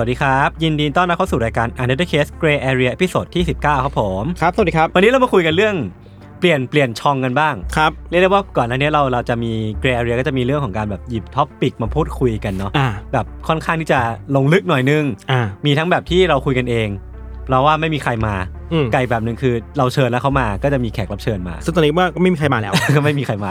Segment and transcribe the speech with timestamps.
[0.00, 5.74] วัสดีครับ ยินดีต้อนรับเข้าสู่รายการ Untitled Case Gray Area ตอนที่ 19 ครับผม ครับ สวัสดีครับ วันนี้เรามาคุยกันเรื่อง
[6.40, 14.00] เปลี่ยนเปลี่ยนช่องกันบ้าง ครับ เรียกได้ว่าก่อนหน้านี้เราเราจะมี Gray Area ก็จะมีเรื่องของการแบบหยิบท็อปปิกมาพูดคุยกันเนาะอ่า แบบค่อนข้างที่จะ
[14.36, 16.88] ลงลึกหน่อยนึง อ่า มีทั้งแบบที่เราคุยกันเอง
[17.50, 18.34] เราว่าไม่มีใครมา
[18.72, 23.50] อืม ไก่แบบหนึ่งคือเราเชิญแล้วเขามาก็จะมีแขกรับเชิญมา ซึ่งตอนนี้ว่าก็ไม่มีใครมาแล้ว ก็ไม่มีใครมา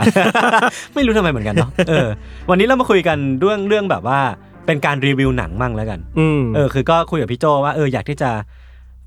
[0.95, 2.07] ไม่รู้ทำไมเหมือนกันเนาะเออ
[2.49, 4.19] วันนี้เรามาคุยกันเรื่องเรื่องแบบว่า
[4.65, 8.31] เป็นการรีวิวหนังมั่งแล้วกันอืม เออคือก็คุยกับพี่โจว่าเอออยากที่จะ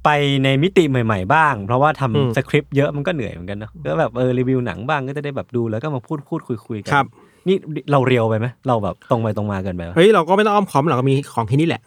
[0.05, 0.11] ไป
[0.45, 7.07] ในมิติใหม่ ๆ บ้าง เพราะว่าทำอืมสคริปต์เยอะมันก็เหนื่อยเหมือนกันเนาะก็แบบเออรีวิวหนังบ้างก็จะได้แบบดูแล้วก็มาพูดพูดคุยคุยกัครับ
[7.49, 7.57] นี่
[7.93, 11.83] เราเรียวไปไหมเราแบบตรงไปตรงมาเกินไปปะ เฮ้ย เราก็ไม่ต้องอ้อมค้อมหรอกก็มีของที่นี่แหละ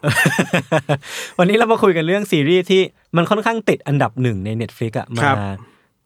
[1.38, 2.80] วันนี้เรามาคุยกันเรื่องซีรีส์ที่
[3.16, 5.56] มันค่อนข้างติดอันดับหนึ่งใน Netflix อะครัมาบ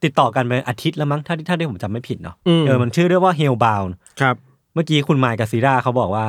[0.05, 4.36] ติดต่อกันไปอาทิตย์แล้วมั้งถ้าที่ถ้าที่ผมจำไม่ผิดเนาะอืมเออมันชื่อเรื่องว่า Hellbound ครับ
[4.75, 6.25] เมื่อกี้คุณไมค์กับซีราเขาบอกว่า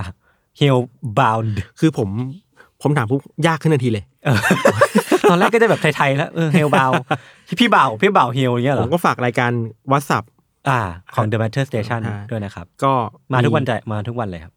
[0.60, 2.10] Hellbound คือผม
[2.82, 4.40] ผมถามปุ๊บยากขึ้นทันทีเลยเออ
[5.30, 6.94] ตอนแรกก็จะแบบไทยๆแล้วเออ Hellbound
[7.60, 9.52] พี่บ่าวพี่บ่าวเฮลอย่างเงี้ยเหผรอมก็ฝากรายการ
[9.92, 10.24] วัดสับ
[10.70, 10.80] อ่า
[11.16, 12.94] ของ The Matter Station อ่าด้วยนะครับ ก็
[13.34, 14.54] มาทุกวันใจมาทุกวันเลยครับ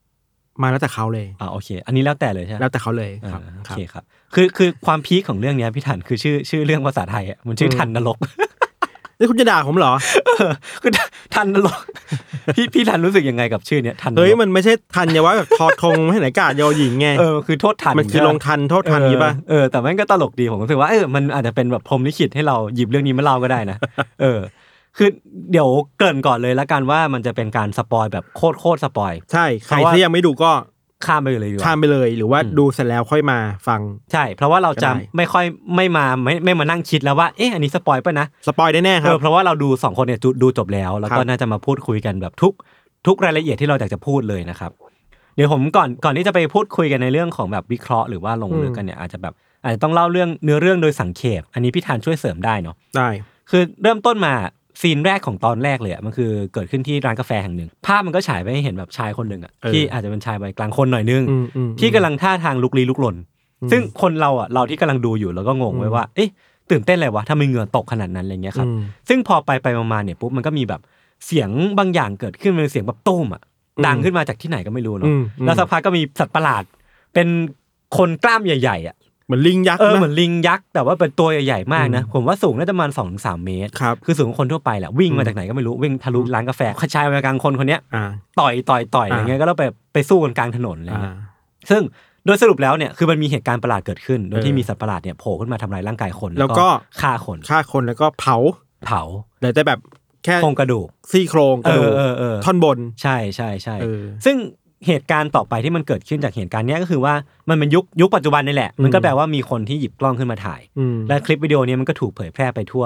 [0.62, 4.04] มาแล้วแต่เขาเลยอ่าโอเค อันนี้แล้วแต่เลยใช่ไหมแล้วแต่เขาเลยอ่าครับโอครับเคครับ
[4.34, 8.16] คือคือความพีคของเรื่องเนี้ยพี่ทันคือชื่อชื่อเรื่องภาษาไทยอะมันชื่อทันนรก
[9.18, 9.92] นี่คุณจะด่าผมเหรอ
[10.82, 10.92] คือ
[11.34, 11.80] ทัณฑ์นรก
[12.56, 23.76] พี่พี่ธัญรู้สึกยังไงกับชื่อเนี้ยทัณฑ์นรกเฮ้ยมันไม่ใช่ทันอย่าว่าแบบทอทงไม่ไหนกาดยอหญิงไงเออคือโทษทัณฑ์มันคือใช่ปะลงทัณฑ์โทษทัณฑ์เออนี้ป่ะเออแต่แม่งก็ตลกดีผมรู้สึกว่าเออมันอาจจะเป็นแบบพรหมลิขิตให้เราหยิบเรื่องนี้มาเล่าก็ได้นะ
[24.22, 24.40] เออ
[24.96, 25.08] คือ
[25.52, 30.50] เดี๋ยวเกริ่นก่อนเลยละกันว่ามันจะเป็นการ spoil แบบโคตรโคตรปอยใช่ใครเพราะว่าที่ยังไม่ดูก็
[31.06, 33.38] ข้ามไปเลยดีกว่าข้ามไปเลยหรือว่าอืมดูเสร็จแล้วค่อยมา
[33.68, 33.80] ฟัง
[34.12, 35.44] ใช่ เพราะว่าเราจะก็ได้ไม่ค่อย
[35.76, 42.52] ไม่มาไม่ไม่มานั่งคิดแล้วว่าเอ๊ะอันนี้ spoil ป่ะนะ spoil ได้แน่ครับเออเพราะว่าเราดูสองคนเนี่ยดูดูจบแล้ว แล้วก็ครับน่าจะมาพูดคุยกันแบบทุก
[43.06, 44.70] ทุกรายละเอียดที่เราอยากจะพูดเลยนะครับ
[45.36, 53.08] เดี๋ยวผมก่อนก่อนที่จะไปพูดคุยกันในเรื่องของแบบวิเคราะห์หรือว่าลงลึกกันเนี่ยอาจจะแบบอาจจะต้องเล่าเรื่องเนื้อเรื่องโดยสังเขปอันนี้พี่ธัญช่วยเสริมได้เนาะได้
[53.50, 54.34] คือเริ่มต้นมา
[54.80, 63.16] scene แรกของตอนแรกเลยอะมันคือเกิดขึ้นที่ร้านกาแฟแห่งหนึ่ง ภาพมันก็ฉายไปให้เห็นแบบชายคนหนึ่งอะเออที่อาจจะเป็นชายวัยกลางคนหน่อยนึงอืมอืมที่กำลังท่าทางลุกลี้ลุกลน
[63.70, 66.28] ซึ่งคนเราอะเราที่กำลังดูอยู่เราก็งงไว้ว่าเอ๊ะ
[66.70, 70.80] ตื่นเต้นอะไรวะทำไมเหงื่อตกขนาดนั้นอะไรเงี้ยครับอืมซึ่งพอไปไปมาๆเนี่ยปุ๊บมันก็มีแบบ
[71.26, 73.42] เสียงบางอย่างเกิดขึ้นเป็นเสียงแบบตุ้มอะ
[73.76, 76.64] อืมดังขึ้นมาจากที่ไหนก็ไม่รู้อืเนาะมอืมแล้วสักพักก็มีสัตว์ประหลาด
[77.14, 77.28] เป็น
[77.96, 78.96] คนกล้ามใหญ่ๆอะ
[79.26, 86.60] เหมือนลิงยักษ์เออนะเหมือนลิงยักษ์แต่ว่าเป็นตัวใหญ่ๆมากนะอืมผมว่าสูงน่าจะประมาณสองสามเมตรครับคือสูงกว่าคนทั่วไปแหละวิ่งอืมามจากไหนก็ไม่รู้วิ่งทะลุร้านกาแฟ
[86.94, 88.04] ชายวัยกลางคนคนเนี้ยอ่า
[88.40, 89.64] ต่อยต่อยต่อยอะไรเงี้ยก็แล้วไป
[89.94, 91.14] ไปสู้กันกลางถนนอะไรอ่าเงี้ย
[91.70, 91.82] ซึ่ง
[92.26, 96.66] โดยสรุปแล้วเนี่ยคือมันมีเหตุการณ์ประหลาดเกิดขึ้น โดยที่เออมีสัตว์ประหลาดเนี่ยโผล่ขึ้นมาทำลายร่างกายคน แล้วก็
[97.00, 98.36] ฆ่าคนฆ่าคนแล้วก็เผา
[98.86, 99.02] เผา
[99.38, 99.80] เหลือแต่แบบ
[100.24, 104.36] แค่โครงกระดูกซี่โครงกระดูกเออเออเออท่อนบนใช่ใช่ใช่เออซึ่ง
[104.86, 107.14] เหตุการณ์ต่อไปที่มันเกิดขึ้นจากเหตุการณ์เนี้ยก็คือว่า
[107.48, 112.84] มันเป็นยุคยุคปัจจุบันนี่แหละ มันก็อืมแปลว่ามีคนที่หยิบกล้องขึ้นมาถ่ายอืมและคลิปวิดีโอเนี้มันก็ถูกเผยแพร่ไปทั่ว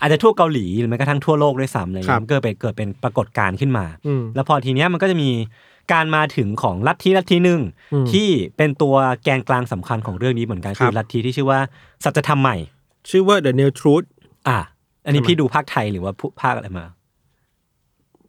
[0.00, 5.30] อาจจะทั่วเกาหลีหรือแม้กระทั่งทั่วโลกด้วยซ้ำอะไรครัเงี้บยมันก็ไปเกิดเป็นปรากฏการณ์ขึ้นมาอืมแล้วพอทีเนี้ยมันก็จะมี
[5.92, 7.60] การมาถึงของลัทธิลัทธิหนึ่ง
[7.92, 8.94] อืมที่เป็นตัว
[9.24, 11.60] แกนกลางสำคัญของเรื่องนี้เหมือนกันครับคือลัทธิที่ชื่อว่า
[12.04, 12.56] สัจธรรมใหม่
[13.10, 14.06] ชื่อว่า The New Truth
[14.48, 14.58] อะ
[15.04, 16.84] อันนี้ทำไมพี่ดูภาคไทยหรือว่าผู้ภาคอะไรมา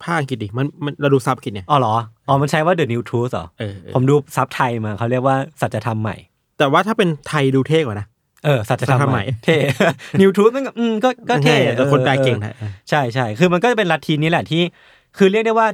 [0.06, 1.96] ภาคอังกฤษดิมันมันเราดูซับอังกฤษเนี่ย อ๋อเหรอ
[2.28, 6.16] อ๋อ มันใช้ว่า The New Truth เหรอ เออเออผมดูซับไทยมาเขาเรียกว่าสัจธรรมใหม่
[6.58, 8.08] แต่ว่าถ้าเป็นไทยดูเท่กว่านะ
[8.46, 9.58] เออ สัจธรรมสัจธรรมใหใหม่ม่ เท่
[10.22, 14.62] New Truth มันก็อืมก็ก็เท่แต่คนแปลเก่งออนะเออใช่ใช่คือมันก็จะเป็นลัทธินี้แหละที่
[15.18, 15.68] คือเรียกได้ว่า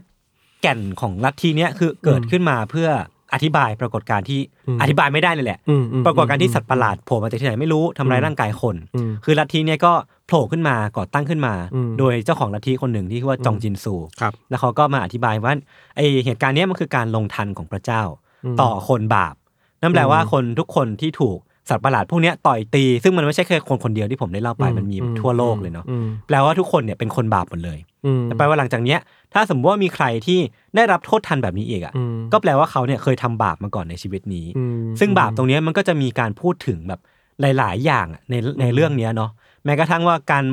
[0.61, 2.89] แก่นของลัทธิเนี้ยคือเกิดขึ้นมาเพื่อ
[3.33, 15.53] อธิบายปรากฏการณ์ที่อืมอธิบายไม่ได้เลยแหละอืมอืมปรากฏการณ์ที่สัตว์ประหลาดโผล่มาจากที่ไหนไม่รู้ทำร้ายร่างกายคนอืมคือลัทธิเนี้ยก็โผล่ขึ้นมาก่อตั้งขึ้นมาอืมโดยเจ้าของลัทธิคนหนึ่งที่ชื่อว่าจองจินซูครับแล้วเขาก็มาอธิบายว่า
[15.95, 18.01] ไอเหตุการณ์เนี้ยมันคือการลงทันของพระเจ้า
[18.45, 19.35] อืมต่อคนบาป
[19.81, 21.37] นั่นแปลว่าอืมคนทุกคนที่ถูก
[21.69, 28.99] สัตว์ประหลาดพวกเนี้ยต่อยตี ซึ่งมันไม่ใช่แค่คนคนเดียวที่ผมได้เล่าไปมันมีทั่วโลกเลยเนาะอืมแปลว่าทุกคนเนี่ยเป็นคนบาปหมดเลยอืมแต่แปลว่าหลังจากเนี้ย
[29.33, 30.39] ถ้าสมมติว่ามีใครที่
[30.75, 36.99] ได้รับโทษทันแบบนี้อีกอะอืมก็แปลว่าเขาเนี่ยเคยทำบาปมาก่อนในชีวิตนี้อืมซึ่งบาปตรงเนี้ยมันก็จะมีการพูดถึงแบบ
[37.41, 39.31] หลาย ๆ อย่างอะในในเรื่องเนี้ยเนาะ
[39.65, 40.45] แม้กระทั่งว่าการ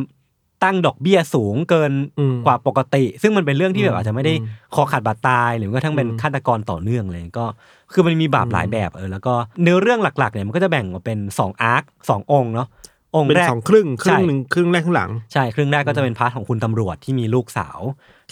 [0.64, 7.46] ตั้งดอกเบี้ยสูงเกินอืมกว่าปกติ ซึ่งมันเป็นเรื่องที่แบบอาจจะไม่ได้อืมคอขาดบาดตาย หรือว่าทั้งเป็นอืมฆาตกรต่อเนื่องเลยก็
[7.93, 12.69] คือมันมีบาปหลายแบบเออแล้วก็เนื้อเรื่องหลักๆเนี่ยมันก็จะแบ่งออกเป็นสองอาร์คสององค์เนาะ
[13.14, 17.81] องค์เป็นแรกสองครึ่งครึ่งใช่หนึ่งครึ่งแรกครึ่งหลังใช่ครึ่งแรกก็จะเป็น part ของคุณตำรวจที่มีลูกสาว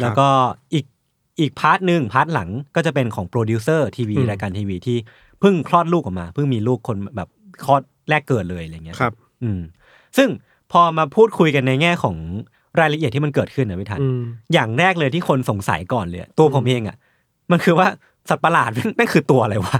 [0.00, 0.28] แล้วก็
[0.74, 0.86] อีก
[1.40, 4.98] อีก part หนึ่ง part หลังก็จะเป็นของโปรดิวเซอร์ทีวีอืมรายการทีวีที่
[5.40, 7.28] เพิ่งคลอดลูกออกมาเพิ่งมีลูกคนแบบ
[7.64, 9.12] คลอดแรกเกิดเลยอะไรเงี้ยครับ
[9.42, 9.60] อืม
[10.16, 10.28] ซึ่ง
[10.72, 12.16] พอมาพูดคุยกันในแง่ของ
[12.80, 14.20] รายละเอียดที่มันเกิดขึ้นนะพี่ธัญอืม
[14.52, 16.96] อย่างแรกเลยที่คนสงสัยก่อนเลยตัวผมเองอะ
[17.50, 17.88] มันคือว่า
[18.28, 19.78] สัตว์ประหลาดแม่งแม่งคือตัวอะไรวะ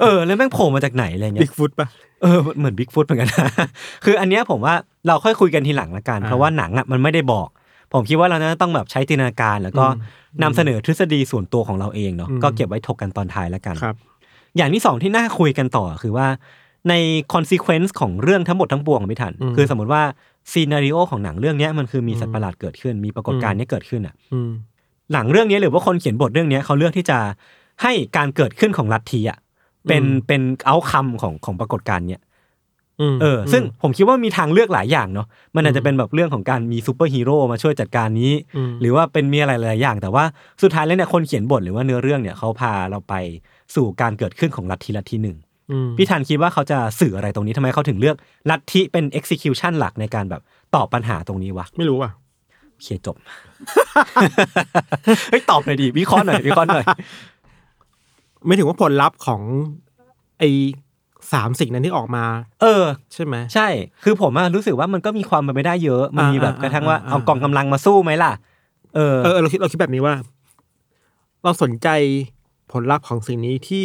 [0.00, 1.88] เออ แล้วแม่งโผล่มาจากไหนอะไรเงี้บิ๊ยกฟุตปะ
[2.22, 3.50] เออเหมือนบิ๊กฟุตเหมือนกันนะ
[4.04, 4.74] คืออันเนี้ยผมว่า
[5.06, 7.48] เราค่อยคุยกันทีหลังละกันอ่าเพราะว่าหนังอะมันไม่ได้บอก
[7.92, 10.00] ผมคิดว่าเราจะต้องแบบใช้จินตนาการ แล้วก็อื
[10.38, 13.96] มนำเสนอทฤษฎีส่วนตัวของเราเองเนาะอืมก็เก็บไว้ถกกันตอนท้ายละกันครับ
[14.56, 16.26] อย่างที่สองที่น่าคุยกันต่อคือว่า
[16.88, 16.94] ใน
[17.34, 20.02] consequence ของเรื่องทั้งหมดทั้งปวงของพี่ทันอืมคือสมมติว่า
[20.52, 24.50] ซีนารีโอของหนังเรื่องเนี้ยมันคือมีสัตว์ประหลาดเกิดขึ้น มีปรากฏการณ์เนี้ยเกิดขึ้นอะอืม
[25.12, 27.18] หลังเรื่องนี้หรือว่าคนเขียนบทเรื่องเนี้ยเขาเลือกที่จะ
[27.82, 29.38] ให้การเกิดขึ้นของลัทธิอะ
[29.88, 32.22] เป็นอืมเป็นเอาคำของของปรากฏการณ์เนี้ย
[33.12, 40.24] มเออ ซึ่งผมคิดว่ามีทางเลือกหลายอย่างเนาะมันอาจจะเป็นแบบเรื่องของการมีซูเปอร์ฮีโร่มาช่วยจัดการนี้อืมหรือว่าเป็นมีอะไรหลายอย่าง แต่ว่า
[40.62, 43.14] สุดท้ายแล้วเนี่ยคนเขียนบทหรือว่าเนื้อเรื่องเนี่ยเขาพาเราไป
[43.74, 45.45] สู่การเกิดขึ้นของลัทธิลัทธิหนึ่งอืม
[45.96, 48.16] พี่ธัญคิดว่าเขาจะสื่ออะไรตรงนี้ทำไมเขาถึงเลือก
[48.50, 50.42] ลัทธิเป็น execution หลักในการแบบ
[50.74, 52.12] ตอบปัญหาตรงนี้วะ ไม่รู้อะ
[52.72, 53.16] โอเคจบ
[55.30, 56.84] เฮ้ยตอบหน่อยดิวิเคราะห์หน่อยวิเคราะห์หน่อย
[58.46, 59.40] ไม่ถึงว่าผลลัพธ์ของ
[60.38, 60.44] ไอ
[61.32, 62.24] สามสิ่งนั้นที่ออกมา
[62.62, 63.68] เออ ใช่ไหมใช่
[64.04, 68.32] คือผมอะรู้สึกว่ามันก็มีความเป็นไปได้เยอะ มันมีอ่าแบบอ่ากระทั่งว่าอ่าเอากองกำลังมาสู้ไหมล่ะ
[68.94, 70.14] เออเออเราคิดเราคิดแบบนี้ว่า
[71.44, 71.88] เราสนใจ
[72.72, 73.84] ผลลัพธ์ของสิ่งนี้ที่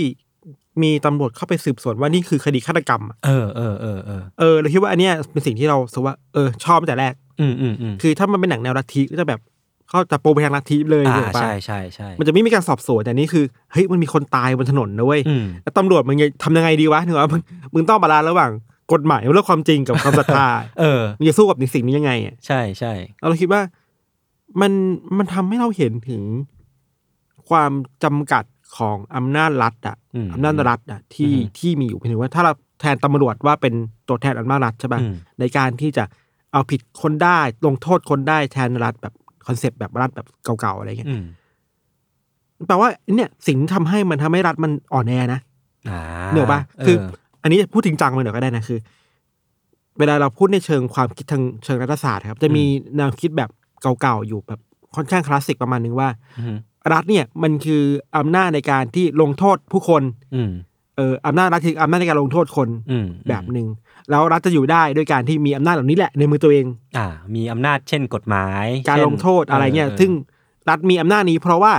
[0.81, 9.39] มีตำรวจเข้าไปสืบสวนว่านี่คือคดีฆาตกรรมอะเออเออเออเออเออเราคิดว่าอันเนี้ยเป็นสิ่งที่เรารู้สึกว่าเออชอบตั้งแต่แรก อืมอืมอืมคือถ้ามันเป็นหนังแนวลัทธิก็จะแบบ
[9.89, 17.41] เขาจะ pro ไปทางลัทธิเลยอ่าถูกปะใช่ใช่ใช่มันจะไม่มีการสอบสวนแต่นี่คือเฮ้ยมันมีคนตายบนถนนนะเว้ยอืมแล้วตำรวจมึงจะทำยังไงดีวะถึงว่ามึง
[17.73, 18.51] มึงต้อง balance ระหว่าง
[18.93, 20.47] กฎหมายและความจริงกับความศรัทธา
[20.79, 22.93] เออมึงจะสู้กับสิ่งนี้ยังไงอะใช่ใช่
[23.29, 23.61] เราคิดว่า
[24.61, 24.71] มัน
[25.17, 26.21] มันทำให้เราเห็นถึง
[27.49, 27.71] ความ
[28.03, 28.43] จำกัด
[28.77, 33.73] ของอำนาจรัฐอะอืมอำนาจรัฐอะที่อืมที่มีอยู่เพียงแต่ว่าถ้าเราแทนตำรวจว่าเป็น
[34.07, 36.03] ตัวแทนอำนาจรัฐใช่ป่ะอืมในการที่จะ
[36.53, 39.13] เอาผิดคนได้ลงโทษคนได้แทนรัฐแบบ
[39.47, 41.23] concept แบบรัฐแบบเก่าๆอะไรเงี้ยอืม
[42.67, 45.39] แปลว่าเนี่ยสิ่งที่ทำให้มันทำให้รัฐมันอ่อนแอนะ
[45.89, 45.99] อ่า
[46.31, 46.95] เหนือปะคือ
[47.43, 48.79] อันนี้พูดจริงจังไปหน่อยก็ได้นะคือ
[49.99, 52.63] เวลาเราพูดในเชิงความคิดทางเชิงรัฐศาสตร์ครับ จะมี
[52.97, 53.49] แนวคิดแบบ
[54.01, 54.59] เก่าๆอยู่แบบ
[54.95, 56.09] ค่อนข้างคลาสสิกประมาณนึงว่า
[56.39, 56.57] อืม
[56.93, 57.83] รัฐเนี่ยมันคือ
[58.17, 60.03] อำนาจในการที่ลงโทษผู้คน
[60.35, 60.51] อืม
[60.97, 63.67] เอออำนาจรัฐคืออำนาจในการลงโทษคนอืมแบบหนึ่ง
[64.09, 66.65] แล้วรัฐจะอยู่ได้ด้วยการที่มีอำนาจเหล่านี้แหละในมือตัวเอง
[66.97, 70.11] อ่า มีอำนาจเช่นกฎหมาย การเช่นลงโทษอะไรเงี้ยออซึ่ง
[70.69, 71.73] รัฐมีอำนาจนี้ เพราะว่า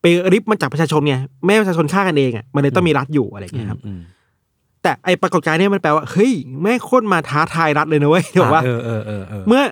[0.00, 1.14] ไปริบมาจากประชาชนไง
[1.44, 4.00] ไม่ให้ประชาชนฆ่ากันเองอะมันเลยต้องมีรัฐอยู่อะไรอืเงี้มยครับอืม
[4.82, 9.62] แต่ไอปรากฏการณ์เนี่ยมันแปลว่าเฮ้ยแม่งโคตรมาท้าทายรัฐเลยนะเว้ยที่บอกว่าเออเออเออเออเมื่อ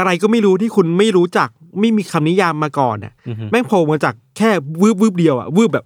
[0.00, 1.48] อะไรก็ไม่รู้ที่คุณไม่รู้จัก
[1.80, 4.50] ไม่มีคำนิยามมาก่อนน่ะอือฮึแม่งโผล่มาจากแค่
[4.82, 5.84] วืบวืบเดียวอะวืบแบบ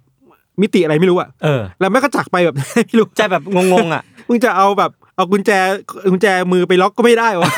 [0.61, 3.43] มิติอะไรไม่รู้อะเออแล้วแม่งก็จักไปแบบไม่รู้ใจแบบ
[3.73, 5.51] งงๆอะมึงจะเอาแบบเอากุญแจ
[6.11, 7.51] กุญแจมือไปล็อกก็ไม่ได้วะ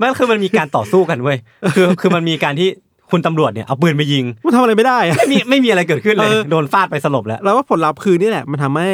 [0.00, 1.38] มันคือมันมีการต่อสู้กันเว้ย
[1.74, 2.68] คือคือมันมีการที่
[3.10, 8.88] คุณตำรวจเนี่ยเอาปืนไปยิงมันทำอะไรไม่ได้อะไม่มีไม่มีอะไรเกิดขึ้นเลยเออโดนฟาดไปสลบแล้ว แล้วว่าผลลัพธ์คือนี่แหละ มันทำให้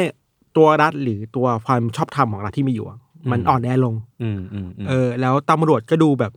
[0.57, 2.97] ตัวรัฐหรือตัวความชอบธรรมของรัฐที่มีอยู่อะ
[3.31, 6.31] มันอืมอ่อนแอลงอืมอืมอืมเออ แล้วตำรวจก็ดูแบบ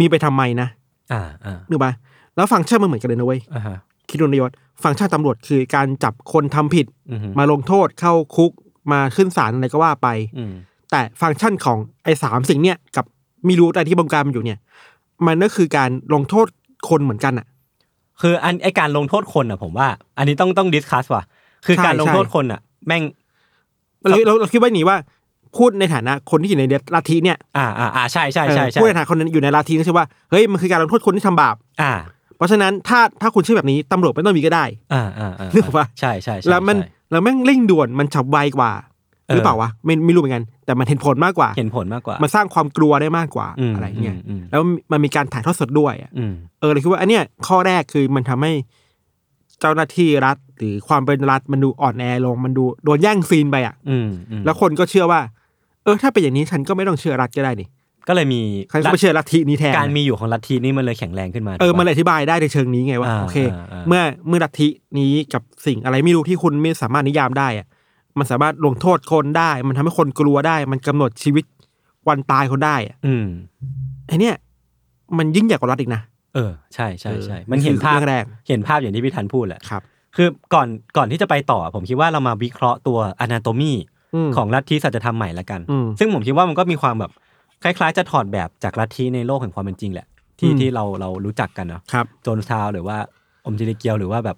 [0.00, 0.68] มีไปทำไมนะ
[1.12, 1.92] อ่าอ่านึกปะ
[2.36, 3.76] แล้วฟังก์ชันมันเหมือนกันเลยนะเว้ยอ่าฮะ
[4.08, 4.50] คิดดูนายศ
[4.82, 8.52] ฟังก์ชันตำรวจคือการจับคนทำผิดอืมฮึมาลงโทษเข้าคุก
[8.92, 10.52] มาขึ้นศาลอะไรก็ว่าไปอืม
[10.90, 13.04] แต่ฟังก์ชันของไอ้สามสิ่งเนี่ยกับ
[13.48, 14.58] มีรู้อะไรที่บงการมันอยู่เนี่ย
[15.26, 16.46] มันก็คือการลงโทษ
[16.88, 17.46] คนเหมือนกันอะ
[18.20, 19.88] คืออันไอการลงโทษคนอะผมว่า
[20.18, 21.22] อันนี้ต้องต้องดิสคัสว่ะ
[21.66, 23.02] คือใช่การลงใช่โทษคนอะแม่ง
[24.08, 24.98] เราเราเราคิดว่าอย่างนี้ว่า
[25.58, 31.92] พูดในฐานะคนที่อยู่ในลัทธิเนี่ยอ่าอ่าอ่าใช่ใช่ใช่เออใช่พูดในฐานะคนนั้นอยู่ในลัทธิก็ใช่ว่าเฮ้ยมันคือการลงโทษคนที่ทำบาปอ่า
[32.36, 38.72] เพราะฉะนั้นถ้าถ้าคุณเชื่อแบบนี้ตำรวจไม่ต้องมีก็ได้ อ่าอ่าอ่านึกออกปะใช่ใช่ใช่แล้วมันใช่แล้วแม่งเร่งด่วนมันฉับไวกว่า
[39.28, 48.52] เออหรือเปล่าวะไม่ไม่รู้เหมือนกัน แต่มันเห็นผลมากกว่า เห็นผลมากกว่า มันสร้างความกลัวได้มากกว่าอืมอะไรเงี้ยอืมอืมแล้วมันมีการถ่ายทอดสดด้วยอะอืมเออเลยคิดว่า อันเนี้ยข้อแรกคือมันทำให้
[49.60, 55.20] เจ้าหน้าที่รัฐ หรือความเป็นรัฐมันดูอ่อนแอลง มันดูโดนแย่งซีนไปอะอืมอืมแล้วคนก็เชื่อว่า
[55.86, 57.68] เออถ้าเป็นอย่างนี้ฉันก็ไม่ต้องเชื่อรัฐก็ได้นี่
[58.08, 58.40] ก็เลยมี
[58.72, 67.66] ฉันก็ไม่เชื่อลัทธินี้แทนการมีอยู่ของลัทธินี่มันเลยแข็งแรงขึ้นมาเออถูกปะมันเลยอธิบายได้ในเชิงนี้ไงว่าอ่าโอเคอ่าอ่าเมื่อเมื่อลัทธินี้กับสิ่งอะไรไม่รู้ที่คุณไม่สามารถนิยามได้อะ
[68.18, 71.44] มันสามารถลงโทษคนได้ มันทำให้คนกลัวได้ มันกำหนดชีวิต
[72.08, 73.26] วันตายคนได้อะอืม
[74.06, 74.34] ไอเนี้ย
[75.18, 76.02] มันยิ่งใหญ่กว่ารัฐอีกนะ
[76.34, 79.82] เออใช่ใช่ใช่เออมันเห็นภาพคือเรื่องแรกเห็นภาพอย่างที่พี่ทันพูดแหละครับ
[80.16, 83.76] คือก่อนก่อนที่จะไปต่อ ผมคิดว่าเรามาวิเคราะห์ตัวอนาโตมีม
[84.36, 87.10] ของลัทธิสัจธรรมใหม่ละกันอืมซึ่งผมคิดว่ามันก็มีความแบบ
[87.62, 90.06] คล้ายๆ จะถอดแบบจากลัทธิในโลกแห่งความเป็นจริงแหละ
[90.38, 92.96] ที่อืมที่เราเรารู้จักกันเนาะครับโจนซาวน์หรือว่า
[93.46, 94.36] อมจิริเกียวหรือว่าแบบ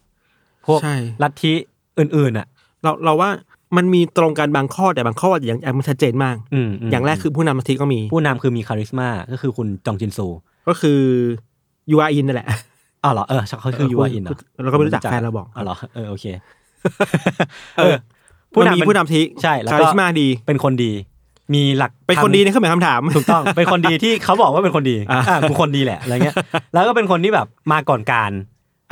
[0.67, 1.53] พวกใช่ลัทธิ
[1.99, 2.47] อื่นๆอะ
[2.83, 3.31] เราเราว่า
[3.77, 10.27] มันมีตรงกันบางข้อแต่บางข้ออย่างอย่างมันชัดเจนมากอืมมอย่างแรกคือผู้นำลัทธิก็มี ผู้นำคือมีคาริสมาก็คือคุณจองจินซู
[10.69, 11.01] ก็คือ
[11.91, 12.49] ยูอาอินนั่นแหละ
[13.05, 14.33] อ๋อเหรอเออเขาคือยูอาอินเหรอ
[14.63, 16.27] เราก็ไม่รู้จักแฟนเราบอกอ๋อเหรอเออโอเค
[17.77, 17.97] เออ
[18.55, 20.93] ผู้ผู้นำนำมีเป็นผู้นำทิใช่แล้วก็คาริสมาดี เป็นคนดี
[21.55, 26.37] มีหลักเป็นคนดีในเครื่องหมายคำถามถูกต้อง เป็นคนดีที่เขาบอกว่าเป็นคนดีอ่าอ่ากูคนดีแหละอะไรเงี้ย
[26.75, 28.33] แล้วก็เป็นคนที่แบบมาก่อนการ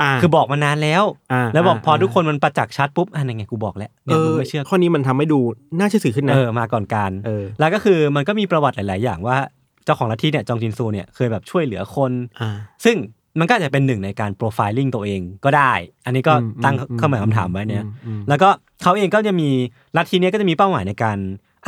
[0.01, 5.39] อ่าคือบอกมานานแล้วอ่าแล้วบอกอ่าพอทุกคนมันประจักษ์ชัดปุ๊บอะยังไงกูบอกแล้วเอเนี่ยมึองไม่เชื่อข้อนี้มันทำให้ดู
[5.79, 9.37] น่าเชื่อถือขึ้นนะเออมาก่อนการเออแล้วก็คือมันก็มีประวัติหลาย ๆ อย่างว่า
[9.85, 12.11] เจ้าของลัทธิเนี่ยจองจินซูเนี่ยเคยแบบช่วยเหลือคน
[12.41, 12.49] อ่า
[12.85, 12.95] ซึ่ง
[13.39, 15.73] มันก็อาจจะเป็นหนึ่งในการโปรไฟลิ่งตัวเองก็ได้
[16.05, 18.49] อันนี้ก็อืมตั้งอืมเข้ามาคำถามไว้เนี่ยอืมอืมแล้วก็
[18.81, 19.49] เขาเองก็จะมี
[19.97, 21.17] ลัทธิเนี้ยก็จะมีเป้าหมายในการ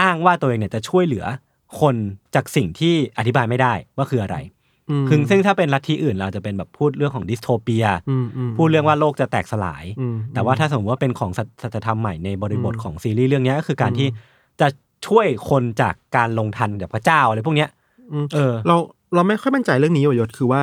[0.02, 1.26] อ้างว่าตัวเองเนี่ยจะช่วยเหลือ
[1.80, 1.96] คน
[2.36, 4.38] จากสิ่งที่อธิบายไม่ได้ว่าคืออะไร
[5.04, 14.08] มคือซึ่งถ้าเป็นลัทธิอื่นเราจะเป็นแบบพูดเรื่องของดิสโทเปียอืมอืมพูดเรื่องว่าโลกจะแตกสลายอืมแต่ว่าถ้าสมมติว่าเป็นของสัจสัจธรรมใหม่ในบริบทอืมของซีรีส์เรื่องเนี้ยก็คือการอืมที่
[14.62, 14.68] จะ
[15.08, 17.70] ช่วยคนจากการลงทันกับพระเจ้าอะไรพวกเนี้ย
[18.14, 18.76] อืมเออ เรา
[19.16, 20.62] เราไม่ค่อยมั่นใจเรื่องนี้ว่ะยศคือว่า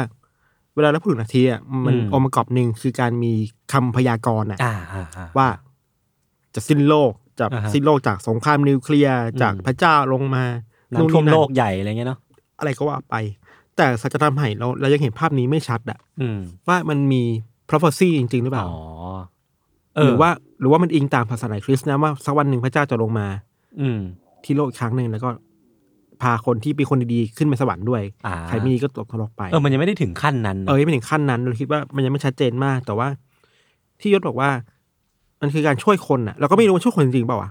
[0.76, 3.32] เวลาเราพูดถึงลัทธิอะมันอืม องค์ประกอบหนึ่งคือการมี
[3.72, 5.48] คำพยากรณ์อะอ่าอ่าอ่า ว่า
[6.54, 10.44] จะสิ้นโลกจะอ่าฮะสิ้นโลกจากสงครามนิวเคลียร์จากอืม พระเจ้าลงมา
[10.92, 12.18] น้ำท่วมนั่นโลกใหญ่อะไรเงี้ยเนาะ
[12.58, 13.16] อะไรก็ว่าไป
[13.76, 17.22] แต่สัจธรรมใหม่เราเรายังเห็นภาพนี้ไม่ชัดอะอืมว่ามันมี
[17.68, 18.80] prophecy จริง ๆ หรือเปล่า อ๋อ
[20.02, 20.30] หรือว่า
[20.60, 23.26] หรือว่ามันอิงตามศาสนาคริสต์นะว่าสักวันหนึ่งพระเจ้าจะลงมา
[23.80, 24.00] อืม
[24.44, 25.28] ที่โลกอีกครั้งหนึ่งแล้วก็
[26.22, 33.08] พาคนที่เป็นคนดีๆขึ้นไปสวรรค์ด้วยอ่าใครไม่ดีก็ตกนรกไปเออมันยังไม่ได้ถึงขั้นนั้นนะเออยังไม่ถึงขั้นนั้นเราคิดว่ามันยังไม่ชัดเจนมาก แต่ว่า
[34.00, 34.50] ที่ยศบอกว่า
[35.40, 37.50] มันคือการช่วยคนอะเราก็ไม่รู้ว่าช่วยคนจริงๆเปล่าวะ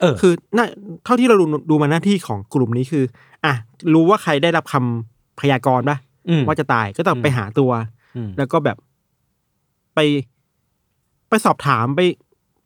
[0.00, 0.66] เออคือน่า
[1.04, 3.04] เท่าที่เราดูดูมาหน้าที่ของกลุ่มนี้คือ
[3.44, 3.54] อะ
[3.94, 5.98] รู้ว่าใครได้รับคำพยากรณ์ปะ
[6.40, 7.70] มว่าจะตายก็ต้องอืมไปหาตัว
[8.16, 8.76] อืมแล้วก็แบบ
[9.94, 10.00] ไป
[11.28, 12.00] ไปสอบถามไป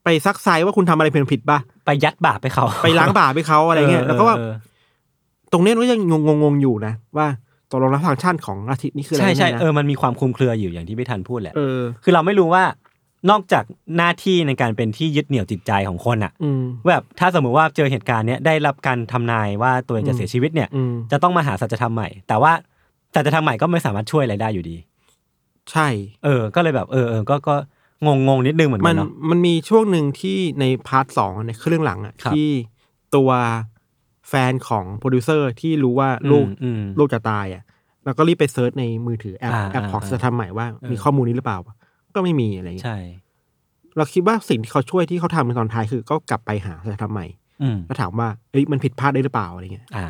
[0.05, 4.53] ไปซักไซว่าคุณทำอะไรผิดผิดปะไปยัดบาปไปเขา ไปล้างบาปให้เขาอะไรเงี้ยแล้วก็ว่าออ
[5.53, 7.27] ตรงเนี้ยเราก็ยังงงงๆอยู่นะ ว่า
[7.71, 12.65] ตกลงแล้วฟังก์ชันของลัทธินี่คืออะไรใช่ใช่นะเออมันมีความคลุมเครืออยู่อย่างที่พี่ทันพูดแหละเออคือเราไม่รู้ว่า
[13.31, 13.65] นอกจาก
[13.97, 22.53] หน้าที่ในการเป็นที่ยึดเหนี่ยวจิตใจของคนอะอืมแบบถ้าสมมุติว่าเจอเหตุการณ์เนี้ยได้รับการทำนายว่าตัวเองจะเสียชีวิตเนี่ยอืมจะต้องมาหาสัจธรรมใหม่ แต่ว่า
[23.15, 24.77] สัจธรรมใหม่ก็ไม่สามารถช่วยอะไรได้อยู่ดี
[25.73, 25.89] ใช่
[26.25, 27.55] เออ ก็เลยแบบเออเออก็ก็
[28.05, 32.49] งงงๆนิดนึงเหมือนมักันมันเนาะมันมีช่วงหนึ่งที่ใน part สองในครึ่งหลังอะครับที่
[33.17, 33.31] ตัว
[34.29, 37.63] แฟนของโปรดิวเซอร์ที่รู้ว่าลูกอืมลูกจะตายอะ
[38.05, 41.59] แล้วก็รีบไป search ในมือถือแอปอ่าแอปของอ่าสัจธรรมใหม่ว่าเออมีข้อมูลนี้หรือเปล่า
[42.15, 42.99] ก็ไม่มีอะไรเงี้ยใช่
[43.97, 47.27] เราคิดว่าสิ่งที่เขาช่วยที่เขาทำในตอนท้ายคือ ก็กลับไปหาจะทำใหม่
[47.63, 50.07] อืมแล้วถามว่าเอ้ยมันผิดพลาดได้หรือเปล่าอะไรเงี้ยอ่า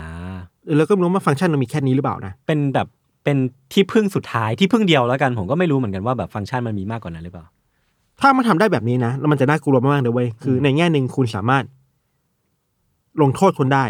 [0.65, 2.87] เออแล้วก็ไม่รู้ว่าฟังก์ชันมันมีแค่นี้หรือเปล่านะเป็นแบบ
[3.25, 3.37] เป็น
[3.73, 7.47] ที่พึ่งสุดท้ายที่พึ่งเดียวแล้วกันผมก็ไม่รู้เหมือนกันว่าแบบฟังก์ชันมันมีมากกว่านั้นหรือเปล่า
[8.21, 11.65] ถ้ามันทำได้แบบนี้นะแล้วมันจะน่ากลัวมากๆเลยเว้ยคือในแง่หนึ่งคุณสามารถ
[13.23, 13.85] ลงโทษคนได้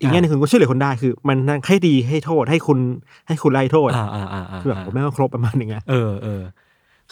[0.00, 2.78] อีกแง่หนึ่งคุณก็ช่วยเหลือคนได้คือ มันทั้งให้ดีให้โทษให้คุณ
[3.28, 6.42] ให้คุณไล่โทษอ่าอ่าอ่าอ่าคือแบบผมไม่ต้องครบประมาณหนึ่งอะเออเออ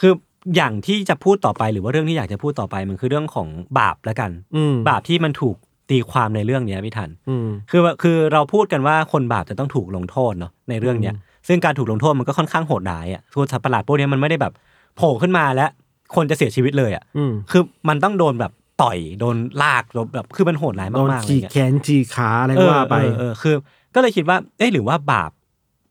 [0.01, 0.13] คือ
[0.57, 3.49] อย่างที่จะพูดต่อไปหรือว่าเรื่องที่อยากจะพูดต่อไปมันคือเรื่องของ
[3.79, 5.57] บาปแล้วกันอืมบาปที่มันถูก
[5.91, 11.15] ตีความในเรื่องเนี้ยพี่ทันอืมคือคือเราพูดกันว่าคนบาปจะต้องถูกลงโทษเนาะในเรื่องเนี้ย
[11.49, 14.53] ซึ่งการถูกลงโทษมันก็ค่อนข้างโหดร้ายอะตัวสัตว์ประหลาดพวกเนี้ยมันไม่ได้แบบ
[14.97, 15.71] โผล่ขึ้นมาแล้ว
[16.15, 23.55] คนจะเสียชีวิตเลยอะอืมคือมันต้องโดนแบบ ต่อยโดนลากโดนแบบคือมันโหดร้ายโดนมากๆเลจียแขนจีขาอะไรก็ว่าไปเออเออเออคือ
[23.95, 25.31] ก็เลยคิดว่าเอ๊ะหรือว่าบาป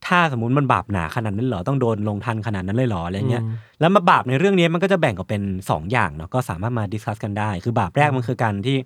[0.08, 8.78] ถ้าสมมติมันบาปหนาขนาดนั้นเหรอต้องโดนลงทัณฑ์ขนาดนั้นเลยเหรออะไรเงี้ยอืมแล้วมาบาปในเรื่องนี้มันก็จะแบ่งออกเป็นสองอย่างเนาะก็สามารถมา discuss กันได้ คือบาปแรกมันคือการที่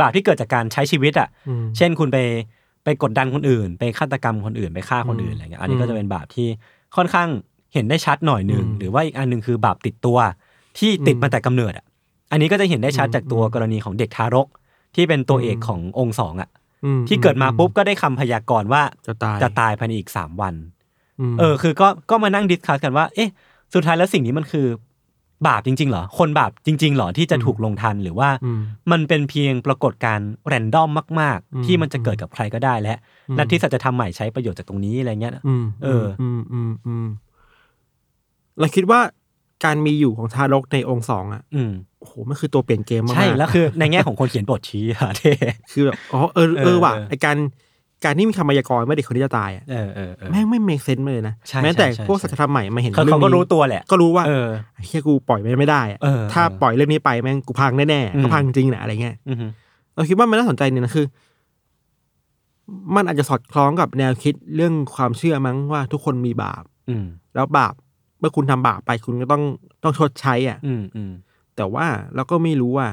[0.00, 2.18] บาปที่เกิดจากการใช้ชีวิตอะอืมเช่นคุณไป
[2.84, 6.48] ไปกดดันคนอื่น ไปฆาตกรรมคนอื่นไปฆ่าคนอื่นอืมอะไรเงี้ยอันนี้ก็จะเป็นบาปที่
[6.96, 7.28] ค่อนข้าง
[7.74, 10.18] เห็นได้ชัดหน่อยหนึ่งอืมหรือว่าอีกอันหนึ่งคือบาปติดตัว
[10.78, 11.84] ที่ติดมาแต่กำเนิดอะ
[12.30, 14.46] อันนี้ก็จะเห็นได้ชัดอืมจากตัวอืมกรณีของเด็กทารก
[14.94, 16.50] ที่เป็นตัวอืมเอกขององค์สองอะ
[16.84, 20.54] อืมที่เกิดมาปุ๊บก็ได้คำพยากรณ์ว่าจะตายจะตายภายในอีกสามวัน
[21.34, 23.30] มเออ คือก็ก็มานั่งดิสคัสกันว่า เอ๊ะ
[23.74, 24.66] สุดท้ายแล้วสิ่งนี้มันคือ
[25.48, 28.60] บาปจริงๆเหรอ คนบาปจริงๆเหรอที่จะถูกลงทันหรือว่าอืม
[28.90, 32.96] มันเป็นเพียงปรากฏการณ์แรนดอมมากอืมๆที่มันจะเกิดกับใครก็ได้และ
[33.28, 37.06] อืมลัทธิสัจธรรมใหม่ใช้ประโยชน์จากตรงนี้อะไรเงี้ยนะอืมเออ อืมอืมอืม
[38.60, 39.00] เราคิดว่า
[39.64, 45.32] การมีอยู่ของทารกในองค์สองอะอืมโอ้โหมันคือตัวเปลี่ยนเกมมากๆใช่แล้วคือ ในแง่ของคนเขียนบทชี้อะเท่
[45.72, 47.36] คือแบบอ๋อเออเอเอออว่ะเออไอการ
[48.04, 59.46] การที่มีคำพยากรณ์ว่าเด็กคนนี้จะตายอะเออเออเออแม่งไม่ make sense เลยนะใช่แม้แต่ใช่ใช่พวกสัจธรรมใหม่มาเห็นเขาเรื่อเขางก็นี้รู้ตัวแหละ ก็รู้ว่าเออไอ้เหี้ยกูปล่อยไม่ไม่ได้อะเออถ้าเออปล่อยเรื่องนี้ไปแม่งกูพังแน่อืมๆก็พังจริงแหละอะไรเงี้ยอือฮึ
[59.94, 61.06] เราคิดว่ามันน่าสนใจเนี่ยนะคือ
[62.94, 67.74] มันอาจจะสอดคล้องกับแนวคิดเรื่องความเชื่อมั้งว่าทุกคนมีบาปอืมแล้วบาป
[68.20, 69.42] เมื่อคุณทำบาปไปคุณก็ต้อง
[69.82, 71.12] ต้องชดใช้อะ อืมอืม
[71.56, 72.88] แต่ว่าเราก็ไม่รู้ว่า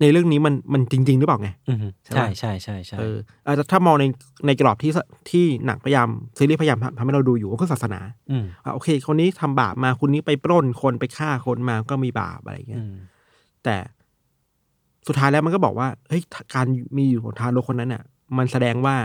[0.00, 3.16] ในเรื่องนี้มันมันจริง ๆ หรือเปล่าไงอือฮึใช่ใช่ปะใช่ใช่ใช่เออ
[3.46, 4.04] อาจจะถ้ามองใน
[4.46, 4.98] ในกรอบที่ส
[5.30, 12.94] ที่หนังพยายามซีรีส์พยายามทำให้เราดูอยู่ก็คือศาสนาอืมว่าโอเค คนนี้ทำบาปมาคนนี้ไปปล้นคนไปฆ่าคนมาก็มีบาปอะไรเงี้อืยม
[13.64, 13.76] แต่
[15.06, 16.22] สุดท้ายแล้วมันก็บอกว่าเฮ้ย
[16.54, 16.66] การ
[16.98, 18.02] มีอยู่ของทารกคนนั้นอะ
[18.38, 18.96] มันแสดงว่า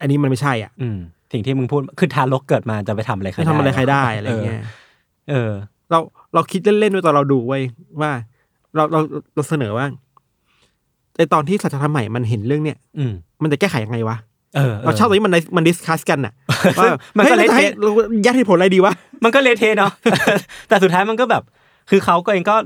[0.00, 0.98] อันนี้มันไม่ใช่ อะ อืม
[1.32, 4.60] สิ่งที่มึงพูดคือทารกเกิดมาจะไปทำอะไรใครไม่ทำอะไรใครได้อะไรเงี้ย
[5.30, 5.50] เออ
[5.90, 5.98] เรา
[6.34, 7.62] เราคิดเล่นๆด้วยตอนเราดูไว้ย
[8.00, 8.10] ว่า
[8.74, 9.00] เราเรา
[9.34, 9.86] เราเสนอว่า
[11.16, 14.16] ในตอนที่สัจธรรมใหม่มันเห็นเรื่องเนี้ยอืมมันจะแก้ไขยังไงวะ
[14.56, 16.32] เออเราชอบตรงนี้มันมัน discuss กันอะ
[16.78, 17.90] ว่ามันก็ฮ้ยราจะให้เละเทะเรา
[18.26, 18.92] ยัดเหตุผลอะไรดีวะ
[19.24, 19.92] มันก็เละเทะเนาะ
[20.68, 21.42] แต่สุดท้ายมันก็แบบ
[21.90, 22.56] คือเขาก็เองก็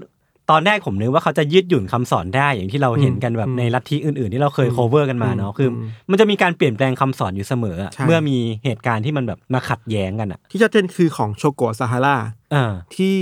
[0.51, 12.17] ตอนแรกผมนึกว่าเขาจะยืดหยุ่นคำสอนได้อย่างที่เราเห็นกันแบบอืมในลัทธิอื่น ๆ ที่เราเคยอืม cover กันมาเนาะคืออมมันจะมีการเปลี่ยนแปลงคำสอนอยู่เสมออะใช่เมื่อมีเหตุการณ์ที่มันแบบมาขัดแย้งกันอะ ที่ชัดเจนคือของโชโกะซาฮารา
[12.53, 13.17] เออที่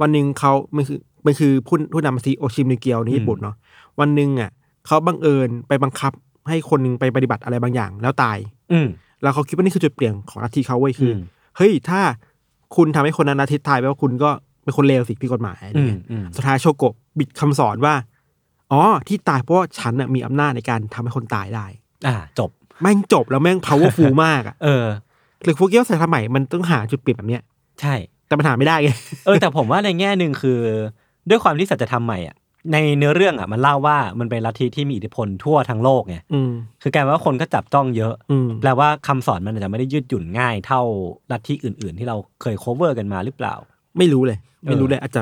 [0.00, 3.56] วันหนึ่งเขามันคือมันคือผู้ผู้นำซีโอชิมนิเกียวในญี่ปุ่นเนาะ
[4.00, 4.50] วันหนึ่งอะ
[4.86, 6.12] เขาบังเอิญไปบังคับ
[6.48, 8.38] ให้คนหนึงไปปฏิบัติอะไรบางอย่างแล้วตาย
[8.72, 8.88] อืม
[9.22, 11.20] แล้วเขาคิดว่านี่คือจุดเปลี่ยนของลัทธิเขาเว้ยคืออม
[11.56, 12.00] เฮ้ยถ้า
[12.76, 14.30] คุณทำให้คนนั้นลัทธิตายแปลว่าคุณก็
[14.64, 17.94] เป็นคนเลวสิผิดกฎหมายอะไรอืมเงี้ยอืมสุดท้ายโชโกะบิดคำสอนว่า
[18.72, 21.66] อ๋อ ที่ตายเพราะว่าฉันน่ะมีอำนาจในการทำให้คนตายได้
[22.06, 22.50] อ่า จบ
[22.82, 24.86] แม่งจบแล้วแม่ง powerful มากอะเออ
[25.42, 27.42] หรือพวกเกี้ยวใส่ทำใหม่มันต้องหาจุดเปลี่ยนแบบเนี้ย
[27.80, 27.94] ใช่
[28.26, 28.90] แต่มันหาไม่ได้ไง
[29.24, 30.58] เออแต่ผมว่าในแง่หนึ่งคือ
[31.28, 32.36] ด้วยความที่สัจธรรมใหม่อะ
[32.72, 40.80] ในเนื้อเรื่องอะมันเล่าว่ามันเป็นลัทธิที่มีอิทธิพลทั่วทั้งโลกไงอืมคือกลายเป็นว่าคนก็จับจ้องเยอะอืมแปลว่าคำสอนมันอาจจะไม่ได้ยืดหยุ่นง่ายเท่า
[41.32, 43.54] ลัทธิอื่น ๆ ที่เราเคย cover กันมาหรือเปล่า
[43.98, 45.20] ไม่รู้เลย ไม่รู้เออเลย อาจจะ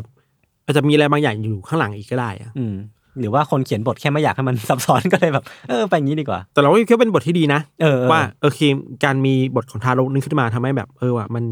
[0.66, 2.74] อาจจะมีอะไรบางอย่างอยู่ข้างหลังอีกก็ได้อะอืม
[3.20, 8.60] หรือว่าคนเขียนบทแค่ไม่อยากให้มันซับซ้อนก็เลยแบบเออไปงี้ดีกว่า แต่เราก็คิดว่าเป็นบทที่ดีนะเออเออว่าโอเค
[9.04, 11.44] การมีบทของทารกนึงขึ้นมาทำให้แบบ เออว่ะมัน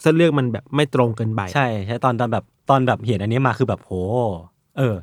[0.00, 3.92] เส้นเรื่องมันแบบไม่ตรงเกินไปใช่ใช่ตอนตอนแบบตอนแบบเห็นอันนี้มาคือแบบโห
[4.78, 4.94] เออ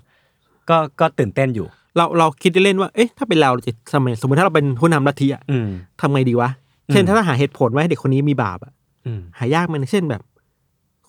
[0.69, 5.67] ก็ก็ตื่นเต้นอยู่ เราเราคิดเล่นๆว่าเอ๊ะถ้าเป็นเราจะทำไมสมมติถ้าเราเป็นผู้นำลัทธิอะอืม
[6.01, 6.49] ทำไงดีวะ
[6.91, 8.73] เช่นอืมถ้าเราหาเหตุผลว่าให้เด็กคนนี้มีบาปอะ
[9.05, 10.21] อืมหายากมันเช่นแบบ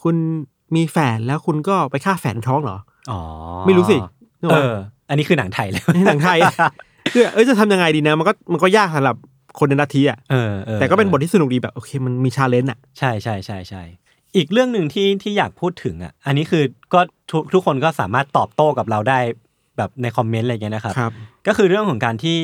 [0.05, 0.17] คุณ
[0.77, 2.79] มีแฝดแล้วคุณก็ไปฆ่าแฝดท้องเหรอ
[3.11, 3.21] อ๋อ
[3.67, 3.97] ไม่รู้สิ
[4.41, 4.75] นึกเอว่าอ
[5.09, 6.39] อันนี้คือหนังไทยเลยหนังไทย
[7.13, 9.17] คือเอ้ยจะทำยังไงดีนะมันก็มันก็ยากสำหรับ
[9.59, 13.83] คนในลัทธิอะเออออแต่ก็เป็นบทที่สนุกดีแบบโอเคมันมี challengeอะใช่ใช่ใช่ใช่
[14.37, 16.63] อีกเรื่องหนึ่งที่ที่อยากพูดถึงอะ อันนี้คือ
[16.95, 19.19] ก็ทุกทุกคนก็สามารถตอบโต้กับเราได้
[19.77, 21.13] แบบในคอมเมนต์อะไรเงี้ยนะครับครับ
[21.47, 22.39] ก็คือเรื่องของการที่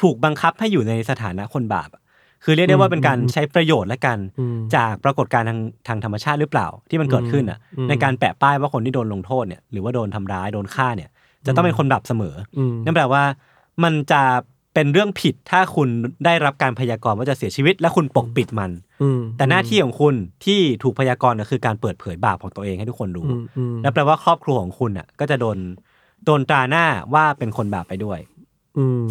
[0.00, 2.02] ถูกบังคับให้อยู่ในสถานะคนบาปอะ
[2.44, 11.10] คือเรียกได้ว่าเป็นการใช้ประโยชน์และกันอืมจากปรากฏการณ์ทางทางธรรมชาติหรือเปล่าที่มันเกิดขึ้นอะอืมในการแปะป้ายว่าคนที่โดนลงโทษเนี่ยหรือว่าโดนทำร้ายโดนฆ่าเนี่ย
[11.46, 13.22] จะต้องเป็นคนบาปเสมอออืมนั่นแปลว่า
[13.84, 14.22] มันจะ
[14.74, 15.88] เป็นเรื่องผิดถ้าคุณ
[16.24, 18.70] ได้รับการพยากรณ์ว่าจะเสียชีวิต และคุณปกปิดมัน
[19.02, 25.58] อืมแต่หน้าที่ของคุณที่ถูกพยากรณ์ก็คือการเปิดเผยบาปของตัวเองให้ทุกคนรู้อืมอืมและแปลว่าครอบครัวของคุณอะก็จะโดน
[26.24, 28.37] โดนตราหน้าว่าเป็นคนบาปไปด้วยอืม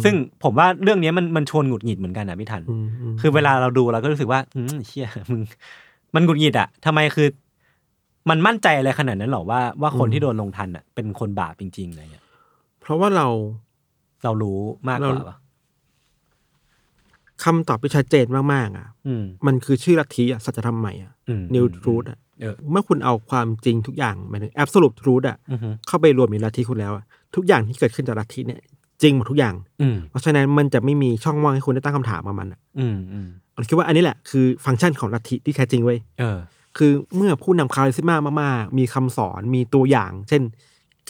[0.04, 5.40] ซึ่งผมว่าเรื่องนี้มันมันชวนหงุดหงิดเหมือนกันนะพี่ทันอืมมคือเวลาเราดูเราก็รู้สึกว่าอืมเชี่ยมึง
[6.14, 7.28] มันหงุดหงิดอะทำไมคือ
[8.30, 12.24] มันมั่นใจอะไรขนาดนั้นหรอว่าว่าคนที่โดนลงทันอะเป็นคนบาปจริงๆอะไรเงี้ย
[12.80, 13.26] เพราะว่าเรา
[14.22, 15.36] เรารู้มากกว่าเราปะ
[17.44, 27.04] คำตอบที่ชัดเจนมากๆอะอืมมันคือชื่อลัทธิอะสัจธรรมใหม่อะอืม New Truth อะเออเมื่อคุณเอาความจริงทุกอย่างหมายถึง absolute truth อะอือฮึเข้าไปรวมในลัทธิคุณแล้วอะ
[27.34, 28.60] ทุกอย่างที่เกิดขึ้นจากลัทธิเนี่ย
[29.02, 36.38] จริงหมดทุกอย่างอืมเพราะฉะนั้นมันจะไม่มีช่องว่างให้คุณได้ตั้งคำถามกับมันอะอืมอืมผมคิดว่าอันนี้แหละคือฟังก์ชันของลัทธิที่แท้จริงเว้ยเออ
[36.76, 40.42] คือเมื่อผู้นำคาริสมามากๆ มีคำสอนมีตัวอย่าง เช่น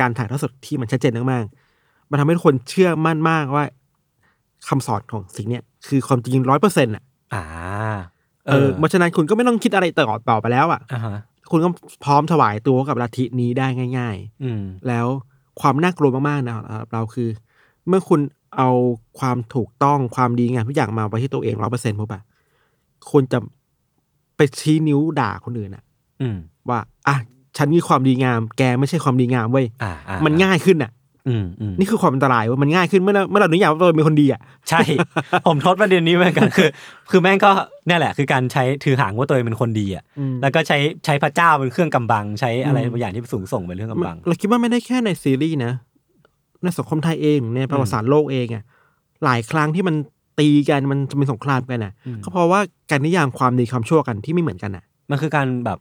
[0.00, 3.64] การถ่ายทอดสดที่มันชัดเจนมากๆ มันทำให้ทุกคนเชื่อมั่นมากว่า
[4.68, 7.44] คำสอนของสิ่งเนี้ยคือความจริงร้อยเปอร์เซ็นต์อะอ่า
[8.46, 11.18] เออเพราะฉะนั้นคุณก็ไม่ต้องคิดอะไรต่อต่อไปแล้วอะอ่าฮะ
[11.50, 11.68] คุณก็
[12.04, 13.66] พร้อมถวายตัวกับลัทธินี้ได้
[13.98, 15.06] ง่ายอืมๆแล้ว
[15.60, 17.28] ความน่ากลัวมากๆนะสำหรับเราคือ
[17.88, 18.20] เมื่อคุณ
[18.56, 18.70] เอา
[19.18, 22.22] ความถูกต้องความดีงามทุกอย่างมาไว้ที่ตัวเองร้อยเปอร์เซ็นต์ปุ๊บอะ
[23.10, 23.38] คุณจะ
[24.36, 25.84] ไปชี้นิ้วด่าคนอื่นอะ
[26.20, 26.36] อืม
[26.68, 27.16] ว่าอะ
[27.56, 30.92] ฉันมีความดีงาม แกไม่ใช่ความดีงามเว้ยอ่าอ่ามันง่ายขึ้นอะ
[31.28, 34.80] อืมอืมนี่คือความอันตรายเว่ามันง่ายขึ้นเมื่อเราเมื่อเรานิยามว่าเราเป็นคนดีอะใช่
[35.46, 36.68] ผมทดประเด็นนี้เหมือนกันคือ
[37.10, 37.50] คือแม่งก็
[37.86, 45.72] เนี่ยแหละ คือการใช้ถือหางว่าตัวเองเป็นคนดีอะอืมแล้วก็ใช้ใช้พระเจ้าเป็นเครื่องกำบัง ใช้อะไรอืมบางอย่างที่สูงส่งเป็นเครื่องกำบัง เราคิดว่าไม่ได้แค่ในซีรีส์นะ
[46.62, 48.64] ในสังคมไทยเองในประวัติศาสตร์โลกเองอะ
[49.24, 49.94] หลายครั้งที่มัน
[50.38, 55.78] ตีกันมันจะเป็นสงครามกันอะอืมก็เพราะว่าการนิยามความดีความชั่วกันที่ไม่เหมือนกันอะ มันคือการแบบ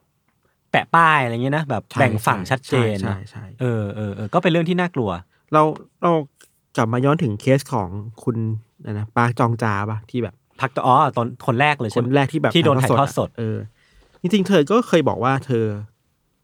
[0.72, 5.10] แปะป้ายอะไรเงี้ยนะแบบใช่แบ่งฝั่งชัดเจนใช่นะใช่ใช่เออเออเออก็เป็นเรื่องที่น่ากลัว
[5.54, 5.62] เรา
[6.04, 6.12] เรา
[6.76, 7.88] กลับมาย้อนถึงเคสของ
[8.24, 8.38] คุณ
[8.80, 13.58] อะไรนะปาร์คจองจาปะที่แบบพักตัวอ๋อตอนคนแรกเลยคใช่นไหมแรกที่แบบที่โดนถ่ายทอดสดะเออ
[14.22, 15.64] จริงๆเธอก็เคยบอกว่าเธอ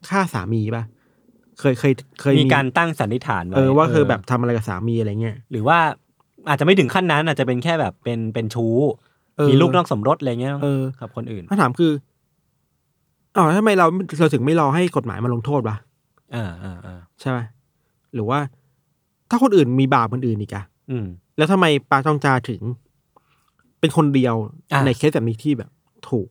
[0.08, 0.84] ฆ่าสามีปะ
[1.60, 5.78] เคยเคยเคยมีการตั้งสันนิษฐานไว้เออว่าเธอแบบทำอะไรกับสามีอะไรเงี้ยหรือว่า
[6.48, 8.76] อาจจะไม่ถึงขั้นนั้นอาจจะเป็นแค่แบบเป็นเป็นชู้
[9.36, 11.92] เออมีลูกนอกสมรสอะไรเงี้ยเออกับคนอื่นคำถามคือ
[13.36, 13.86] อ๋อทำไมเรา
[14.20, 15.76] เราถึงไม่รอให้กฎหมายมาลงโทษวะ
[16.34, 17.38] อ่าอ่าอ่าใช่ไหม
[18.14, 18.38] หรือว่า
[19.30, 22.60] ถ้าคนอื่นมีบาปคนอื่นอีกอะอืม แล้วทำไมปาจองจาถึง
[23.80, 24.34] เป็นคนเดียว
[24.72, 25.70] อะในเคสแบบนี้ที่แบบ
[26.10, 26.28] ถูก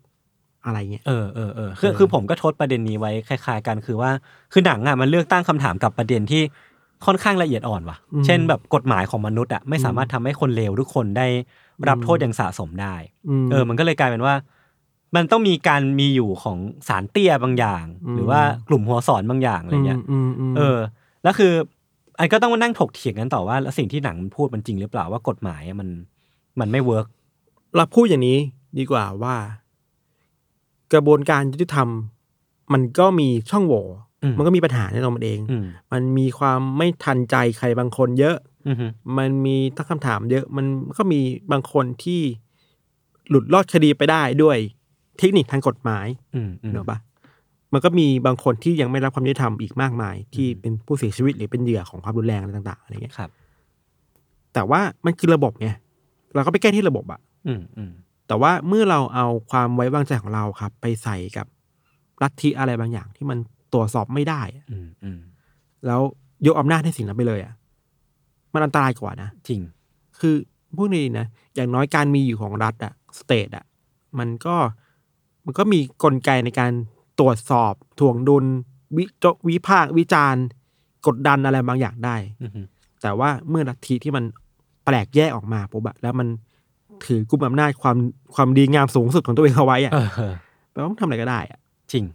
[0.66, 4.12] อะไรเงี้ยเออเออเออคือเออคือผมก็ทดประเด็นนี้ไว้คล้ายๆกันคือว่า
[4.54, 6.42] คือหนังอะมันเลือกตั้งคำถามกับประเด็นที่
[7.06, 11.28] ค่อนข้างละเอียดอ่อนว่ะ เช่นแบบกฎหมายของมนุษย์อะไม่สามารถทำให้คนเลวทุกคนได้
[11.90, 12.96] รับโทษอย่างสะสมได้
[13.44, 14.36] มเออ มันก็เลยกลายเป็นว่า
[15.16, 20.78] มันต้องมีการมีอยู่ของศาลเตี้ยบางอย่างอืมหรือว่ากลุ่มหัวศรบางอย่างอะไรเงี้ยมมมเออ
[21.24, 21.54] แล้วคือ
[22.20, 25.90] อันก็ต้องมานั่งถกเถียงกันต่อว่าแล้วสิ่งที่หนังมันพูดมันจริงหรือเปล่าว่ากฎหมายอะมัน
[26.60, 27.08] มันไม่ work
[27.76, 28.38] เราพูดอย่างนี้
[28.80, 29.36] ดีกว่าว่า
[30.94, 31.90] กระบวนการยุติธรรม
[32.74, 33.84] มันก็มีช่องโหว่
[34.38, 38.36] มันก็มีปัญหาในตัวมันเองอืมมันมีความไม่ทันใจใครบางคนเยอะ
[38.68, 38.86] อืมฮึ
[39.18, 40.66] มันมีตั้งคำถามเยอะ มัน
[40.98, 41.20] ก็มี
[41.52, 42.22] บางคนที่
[43.30, 44.58] หลุดรอดคดีไปได้ด้วย
[45.20, 46.98] เทคนิคทางกฎหมายอืมอืมเนกอะปะ
[47.74, 53.30] มันก็มีบางคนที่ยังไม่รับความยุติธรรมอีกมากมาย ที่เป็นผู้เสียชีวิตหรือเป็นเหยื่อของความรุนแรงอะไรต่าง ๆ อะไรเงี้ยครับ
[54.54, 55.68] แต่ว่ามันคือระบบไง
[56.36, 57.92] เราก็ไปแก้ที่ระบบอะอืมอืม
[58.28, 61.48] แต่ว่าเมื่อเราเอาความไว้วางใจของเราครับ ไปใส่กับ
[62.22, 63.38] ลัทธิอะไรบางอย่างที่มัน
[63.74, 65.20] ตรวจสอบไม่ได้อะอืมอืม
[65.86, 66.02] แล้ว
[66.48, 67.54] ยกอำนาจให้สิ่งนั้นไปเลยอะ
[68.54, 69.62] มันอันตรายกว่านะจริง
[70.20, 70.36] คือ
[70.78, 73.66] พูดดีๆนะอย่างน้อยการมีอยู่ของรัฐอะสเตทอะ
[74.20, 74.56] มันก็
[75.46, 76.72] มันก็มีกลไกในการ
[77.20, 78.46] ตรวจสอบถ่วงดุล
[78.98, 80.44] วิจวิพากษ์วิจารณ์
[81.08, 82.62] กดดันอะไรบางอย่างได้อืมฮึ
[83.02, 84.24] แต่ว่าเมื่อลัทธิที่มัน
[84.86, 86.28] แปลกแยกออกมาปุ๊บอะแล้วมัน
[87.06, 87.98] ถือกุมอำนาจความ
[88.36, 90.34] ความดีงามสูงสุดของตัวเองเอาไว้อะเออ
[90.72, 91.60] แปลว่าต้องทำอะไรก็ได้อะ
[91.92, 92.06] จริง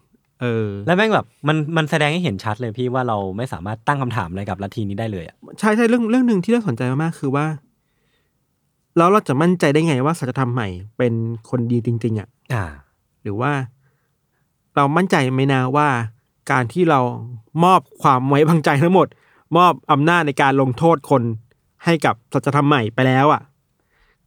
[0.41, 7.47] เออ แล้วแม่งแบบมันมันแสดงให้เห็นชัดเลยพี่ว่าเราไม่สามารถตั้งคำถามอะไรกับลัทธินี้ได้เลยอะใช่ใช่เรื่องเรื่องหนึ่งที่น่าสนใจมากๆคือว่า
[8.97, 11.13] แล้วเราจะมั่นใจได้ไงว่าสัจธรรมใหม่เป็น
[11.51, 12.65] คนดีจริง ๆ อะ อ่า
[13.23, 13.53] หรือว่า
[14.77, 15.89] เรามั่นใจไหมนะว่า
[16.51, 17.01] การที่เรา
[17.65, 19.07] มอบความไว้วางใจทั้งหมด
[19.57, 21.23] มอบอำนาจในการลงโทษคน
[21.85, 23.43] ให้กับสัจธรรมใหม่ไปแล้วอะ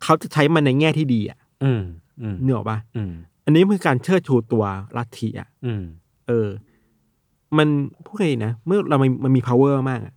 [0.03, 1.81] เขาจะใช้มันในแง่ที่ดีอะอืม
[2.21, 3.11] อืมเหนืออกปะอืม
[3.45, 4.63] อันนี้คือการเชิดชูตัว
[4.97, 5.83] ลัทธิอะอืม
[6.27, 6.47] เออ
[7.57, 7.67] มัน
[8.05, 10.13] พูดไงดีนะเมื่อเรามันมันมี power มากอะ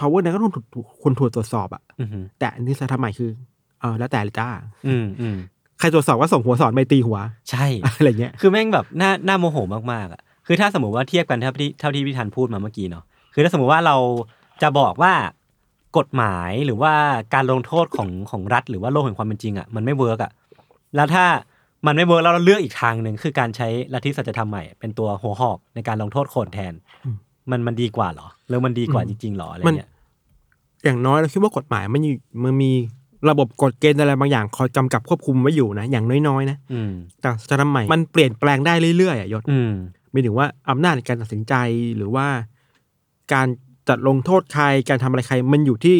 [0.00, 3.30] power นั้นก็ต้องถูกถูกคนถูกตรวจสอบอะอืมฮึแต่อันที่จะทำใหม่คือ
[3.80, 4.48] เออแล้วแต่เลยจ้า
[4.86, 5.36] อืมอืม
[5.78, 7.18] ใครตรวจสอบว่าส่งหัวสอนไม่ตีหัว
[7.50, 9.56] ใช่อะไรเงี้ยคือแม่งแบบน่าน่าโมโห
[9.92, 13.96] มากๆอะคือถ้าสมมติว่าเทียบกันเท่าที่เท่าที่พี่ธันพูดมาเมื่อกี้เนาะคือถ้าสมมติว่าเรา
[14.62, 15.12] จะบอกว่า
[15.98, 16.92] กฎหมายหรือว่า
[17.34, 20.32] การลงโทษของของรัฐ หรือว่าโลกแห่งความเป็นจริงอะมันไม่ work อะ
[20.96, 21.24] แล้วถ้า
[21.86, 26.72] มันไม่ work แล้วเราเลือกอีกทางหนึ่งคือการใช้ลัทธิสัจธรรมใหม่ เป็นตัวหัวหอกในการลงโทษคนแทน
[27.50, 29.90] มันมันดีกว่าเหรอหรือมันดีกว่าจริงๆเหรออะไรมันเงี้ย
[30.84, 32.72] อย่างน้อยเราคิดว่ากฎหมายมันอยู่มันมี
[33.30, 39.72] ระบบกฎเกณฑ์อะไรบางอย่างคอยกำกับควบคุมไว้อยู่นะ อย่างน้อยๆนะอืมแต่สัจธรรมใหม่มันเปลี่ยนแปลงได้เรื่อยๆอะยศอืม
[40.10, 41.54] หมายถึงว่าอำนาจในการตัดสินใจ
[41.96, 42.26] หรือว่า
[43.32, 43.48] การ
[43.88, 45.96] จัดลงโทษใครการทำอะไรใคร มันอยู่ที่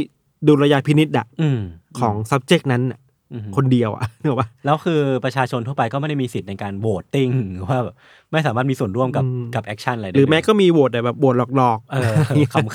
[0.46, 1.60] ดุลยพินิจอะอืม
[2.00, 3.00] ของ subject นั้นน่ะ
[3.32, 7.28] อืมคนเดียวอะนึกออกปะแล้วคือประชาชนทั่วไปก็ไม่ได้มีสิทธิ์ในการ voting
[7.68, 7.96] ว่าแบบ
[8.32, 12.14] ไม่สามารถมีส่วนร่วมกับอืมกับ action อะไรได้หรือแม้เลยก็มีโหวตแต่แบบโหวตหลอกๆเออ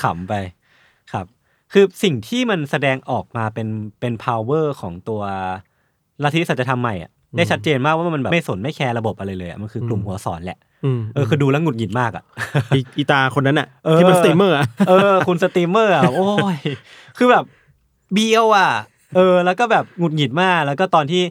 [0.01, 0.33] ขำๆไป
[1.11, 1.25] ครับ
[1.73, 3.67] คือสิ่งที่มันแสดงออกมาเป็น
[3.99, 5.21] เป็น power ของตัว
[6.23, 10.64] ลัทธิสัจธรรมใหม่อะได้ชัดเจนมากว่ามันแบบไม่สนไม่แคร์ระบบอะไรเลยอะมันคือกลุ่มหัวศรแหละอืม
[11.13, 12.23] เออคือดูแล้วหงุดหงิดมากอะ
[12.75, 16.57] อีอีตาคนนั้นอะเออที่เป็นสตรีมเมอร์อะเออคุณสตรีมเมอร์อะโอ้ย
[17.17, 17.43] คือแบบ
[18.13, 18.71] เบียวอะ
[19.15, 21.23] เออ แล้วก็แบบหงุดหงิดมาก แล้วก็ตอนที่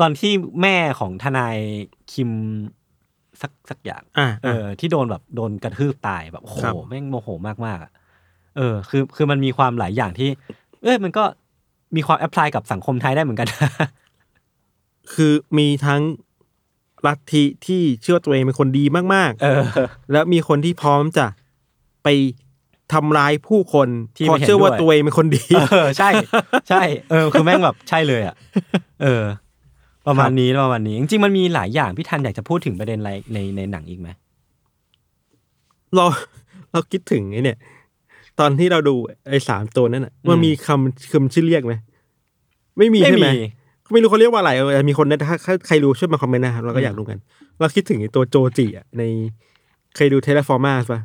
[0.00, 1.56] ตอนที่แม่ของทนาย
[2.12, 2.30] คิม
[3.40, 7.90] สักสักอย่างอ่าเออ ที่โดนแบบโดนกระทืบตายแบบโอ้โหครับแม่งโมโหมากมากๆอะ
[8.56, 10.30] เออ คือคือมันมีความหลายอย่างที่
[10.82, 11.24] เอ้ยมันก็
[11.96, 13.48] มีความ app ly กับสังคมไทยได้เหมือนกัน
[15.14, 16.00] คือมีทั้ง
[17.06, 18.84] ลัทธิที่เชื่อว่าตัวเองเป็นคนดี
[19.14, 21.26] มากเออๆแล้วมีคนที่พร้อมจะ
[22.04, 22.08] ไป
[22.92, 26.10] ทำร้ายผู้คนที่เพราะไม่เห็นเชื่อว่าด้วยตัวเองเป็นคนดี เออใช่
[26.68, 28.34] ใช่ เออ คือแม่งแบบใช่เลยอะ
[29.02, 29.24] เออ
[30.06, 34.08] ประมาณนี้ประมาณนี้ จริงๆมันมีหลายอย่างพี่ทันอยากจะพูดถึงประเด็นอะไรในในหนังอีกไหม
[35.94, 36.04] เรา
[36.72, 37.58] เราคิดถึงไอ้เนี่ย
[38.40, 38.94] ตอนที่เราดู
[39.28, 41.74] ไอ้สามตัวนั่นอะมันมีคำคำชื่อเรียกไหม
[42.78, 43.28] ไม่มีใช่ไหม
[43.92, 47.18] ไม่รู้เขาเรียกว่าอะไรเออมีคนนะถ้าถ้าใครรู้ช่วยมาคอมเมนต์นะครับเราก็อยากรู้กัน
[47.60, 49.02] เราคิดถึงไอ้ตัวโจจิอะใน
[49.96, 51.00] เคยดู Terra Formars ป่ะ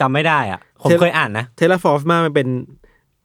[0.00, 2.48] จำไม่ได้อะ ผมเทเคยอ่านนะ Terra Formars มันเป็น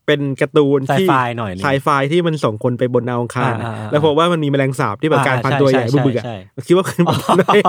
[0.06, 7.62] เป็นการ์ตูนที่ไซไฟหน่อยนึงไซไฟที่มันส่งคนไปบนดาวอังคารอะอ่าอ่าอ่าแล้วพบว่ามันมีแมลงสาบที่แบบอ่ากลายพันธุ์ใช่ตัวใหญ่ใช่บึกๆอะใช่เราคิดว่าคือแบบนั้นเลย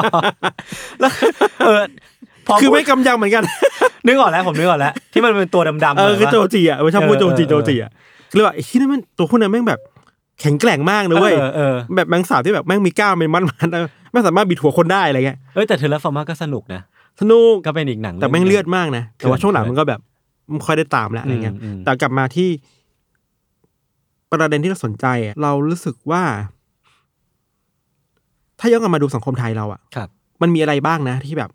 [1.01, 1.13] แล้ว
[1.65, 1.81] เออ
[2.47, 3.45] พอคือพูดไม่กำยังเหมือนกัน
[4.07, 7.91] นึกออกแล้วผมนึกออกแล้ว ที่มันเป็นตัวดำๆเออคือหน่ยโจวะจิอะมันชอบพูดเอโจอจิเออโจจิอะ
[8.31, 9.81] คือเลยว่าไอ้ที่นั่นมันตัวพวกนั้นแม่งแบบ
[10.41, 16.83] แข็งแกร่งมากนะเว้ยเออเออแบบแมงสาบที่แบบแม่งมีกล้ามเป็นมันๆไม่สามารถบิดหัวคนได้อะไรเงี้ยเอ้ยแต่ Terra Formars ก็สนุกนะ
[17.21, 20.01] สนุกก็เป็นอีกหนังแต่แม่งเลือดมากนะแต่ว่าเถื่อนช่วงหลังมันก็แบบ
[20.51, 22.49] ไม่ค่อยได้ตามแล้วอะไรเงี้ยอืมอืมแต่กลับมาที่
[24.31, 26.23] ประเด็นที่เราสนใจอะเรารู้สึกว่า
[28.61, 30.09] ถ้าย้อนกลับมาดูสังคมไทยเราอะครับ
[30.43, 31.51] มันมีอะไรบ้างนะที่แบบ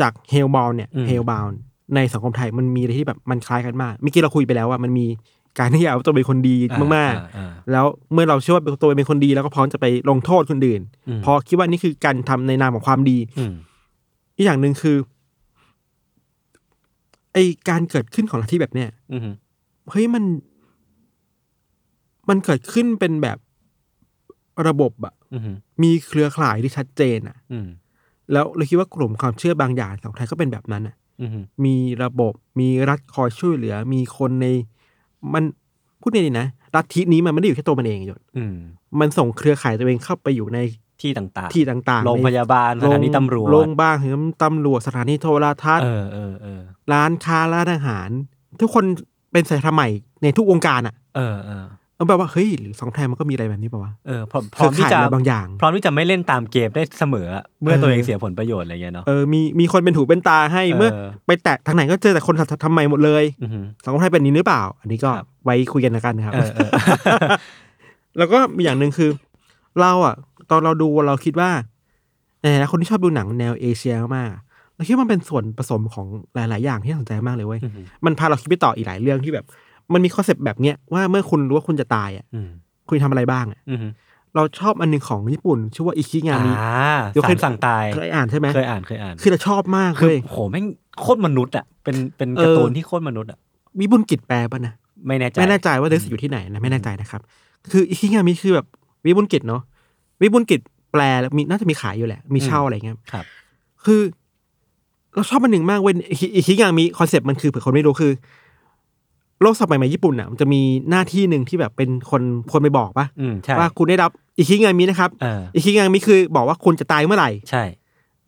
[0.00, 1.46] จาก Hellbound เนี่ยอืม Hellbound
[1.94, 5.06] ในสังคมไทยมันมีอะไรที่แบบมันคล้ายกันมากเมื่อกี้เราคุยไปแล้วว่ามันมี
[5.58, 6.56] การที่เอาตัวเป็นคนดี
[6.96, 13.52] มากอ่อ่าๆแล้วเมื่อเราเชื่อว่าตัวเป็นคนดีแล้วก็พร้อมจะไปลงโทษคนอื่นอืมเพราะคิดว่านี่คือการทำในนามของความดีอืม
[14.36, 14.96] อีกอย่างหนึ่งคือ
[17.32, 17.38] ไอ
[17.68, 19.20] การเกิดขึ้นของลัทธิแบบเนี้ยอืม
[19.90, 20.24] เฮ้ยมัน
[22.28, 23.38] มันเกิดขึ้นเป็นแบบ
[24.68, 25.42] ระบบอะอืม
[25.82, 27.66] มีเครือข่ายที่ชัดเจนอะอืม
[28.32, 31.30] แล้วเราคิดว่ากลุ่มความเชื่อบางอย่างของไทยก็เป็นแบบนั้นอะอืม
[31.64, 34.46] มีระบบมีรัฐคอยช่วยเหลือ มีคนใน
[35.34, 35.42] มัน
[36.00, 38.54] พูดในนี้นะลัทธินี้มันไม่ได้อยู่แค่ตัวมันเองหยดอืม
[39.00, 40.58] มันส่งเครือข่ายตัวเองเข้าไปอยู่ใน
[41.00, 48.08] ที่ต่างๆที่ต่างๆโรงพยาบาลสถานีตำรวจโรงพยาบาลถึงตำรวจสถานีโทรทัศน์เออเออเออร้านค้าร้านอาหาร
[48.60, 48.84] ทุกคน
[49.32, 49.88] เป็นสายทำใหม่
[50.22, 51.64] ในทุกวงการอะ เออเออ
[52.02, 60.90] มันแบบว่าเฮ้ยหรือสองไทยมันก็มีอะไรแบบนี้ป่าวะเออพร้อมพเคร้อรือมที่ข่ายจะอะไรบางอย่าง พร้อมที่จะไม่เล่นตามเกมได้เสมออะเมื่อเออตัวเองเสียผลประโยชน์อะไรเงี้ยเนาะเออมีมีคนเป็นถูเป็นตาให้เออเมื่อ
[61.26, 62.34] ไปแตะทางไหนก็เจอแต่คน
[62.64, 66.70] ทำใหม่หมดเลยอือหือสังคมไทยเป็นอย่างนี้หรือเปล่า อันนี้ก็ครับไว้คุยกันนะกันนะครับเออเออ
[68.18, 69.10] แล้วก็มีอย่างหนึ่งคือ
[69.80, 70.14] เราอะ
[70.50, 71.50] ตอนเราดูเราคิดว่า
[72.40, 79.44] ในฐานะคนที่ชอบดูหนังแนวเอเชียมากๆเราคิดว่ามันเป็นส่วนผสมของหลาย ๆ อย่างที่น่าสนใจมากเลยเว้ยอือหือมันพาเราคิดไปต่ออีกหลายเรื่องที่แบบ
[79.94, 82.48] มันมีคอนเซปต์แบบเนี้ยว่าเมื่อคุณรู้ว่าคุณจะตายอะอืม
[82.88, 83.92] คุณทำอะไรบ้างอะอือหือ
[84.36, 90.66] เราชอบอันหนึงของญี่ปุ่น ชื่อว่าอิคิงามิอ่ายกสาให้รสั่งตายเคยอ่านใช่ไหมเคยอ่านเคยอ่าน คือเราชอบมากคือเลยโหแม่ง
[91.00, 93.38] โคตรมนุษย์อะเป็นเป็นเออการ์ตูนที่โคตรมนุษย์อะ
[93.80, 94.74] วิบุญกิจแปลป่ะนะ
[95.06, 97.20] ไม่แน่ใจไม่แน่ใจว่าเดสอยู่ที่ไหนนะไม่แน่ใจนะครับ
[97.72, 98.66] คืออิคิงามิคือแบบ
[99.06, 99.62] วิบุญกิจเนาะ
[100.22, 100.60] วิบุญกิจ
[100.92, 103.24] แปลแล้วมีน่าจะมีขายอยู่แหละ มีเช่าอะไรเงี้ยครับ
[103.84, 104.00] คือ
[105.14, 108.12] เราชอบมันหนึ่งมากเว้ยอิคิอิคิงามิคอนเซปต์มันคือเผื่อคนไม่รู้คือ
[109.42, 117.62] โลกสมัยใหม่ญี่ปุ่นอะมันจะมีหน้าที่หนึ่งที่แบบเป็นคนคนไปบอกปะอืมใช่ ว่าคุณได้รับอิคิงามินะครับเอออิคิงามิคือบอกว่าคุณจะตายเมื่อไหร่ ใช่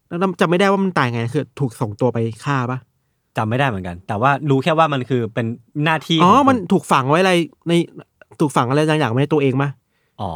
[0.08, 2.78] แล้วจำไม่ได้ว่ามันตายไงคือ ถูกส่งตัวไปฆ่าปะ
[3.36, 5.46] จำไม่ได้เหมือนกัน แต่ว่ารู้แค่ว่ามันคือเป็น
[5.84, 7.32] หน้าที่อ๋อของคมันถูกฝังไว้อะไร
[7.68, 7.72] ใน
[8.40, 9.70] ถูกฝังอะไรบางอย่างไว้ในตัวเองปะ
[10.20, 10.30] อ๋อ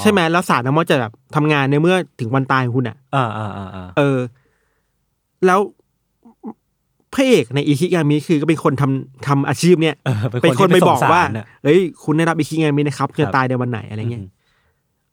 [0.00, 4.18] ใช่ไหมแล้วศาสตร์น้ำมันจะแบบทำงานในเมื่อถึงวันตายของคุณอะ อ่าอ่าอ่าอ่าเออ
[5.46, 5.60] แล้ว
[7.14, 14.26] พระเอกในอิคิงามิคือก็เป็นคนทำทำอาชีพเนี่ยเออเป็นคนไปที่บอกส่งสรว่าน่ะเฮ้ยคุณได้รับอิคิงามินะครับครับจะตายในวันไหนอะไรเงี้ยม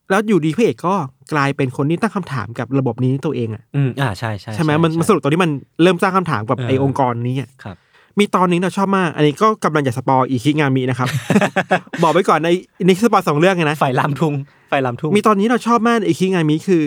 [0.10, 0.96] แล้วอยู่ดีพระเอกก็
[1.34, 5.52] กลายเป็นคนที่ตั้งคำถามกับระบบนี้ตัวเองอะอืมอ่าใช่ใช่ใช่ไหมมันมันสรุปตอนที่มัน
[5.84, 7.76] เริ่มสร้างคำถามกับเออไอองค์กรนี้อะครับ
[8.20, 11.08] มีตอนหนึงเราชอบมาก อันนี้ก็กำลังจะ spoil อิคิงามินะครับ
[12.04, 12.50] บอกไว้ก่อนใน
[12.86, 14.34] ใน spoil สองเรื่องไงนะไฟลามทุ่ง
[14.70, 16.84] ไฟลามทุ่งมีตอนนี้เราชอบมากอิคิงามิคือ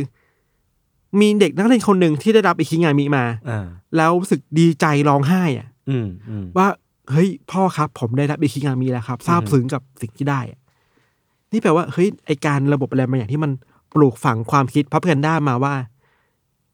[1.21, 6.67] มีเด็กนักเรียนคนหนึ่งที่ได้รับอิคิงามิมาอ่าแล้วรู้สึกดีใจร้องไห้อะอืมอืมว่า
[7.11, 10.59] เฮ้ยพ่อครับ ผมได้รับอิคิงามิแล้วครับซาบซึ้งกับสิ่งที่ได้อะ
[11.53, 13.51] นี่แปลว่าเฮ้ยไอการระบบอะไรบางอย่างที่มัน
[13.95, 15.75] ปลูกฝังความคิดพับกันด้ามาว่า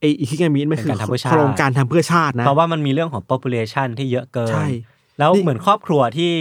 [0.01, 0.90] ไออิคิงามิมันคือ
[1.31, 4.66] โครงการทำเพื่อชาตินะเพราะว่ามันมีเรื่องของ population ที่เยอะเกินใช่
[5.18, 6.33] แล้วนี่เหมือนครอบครัวที่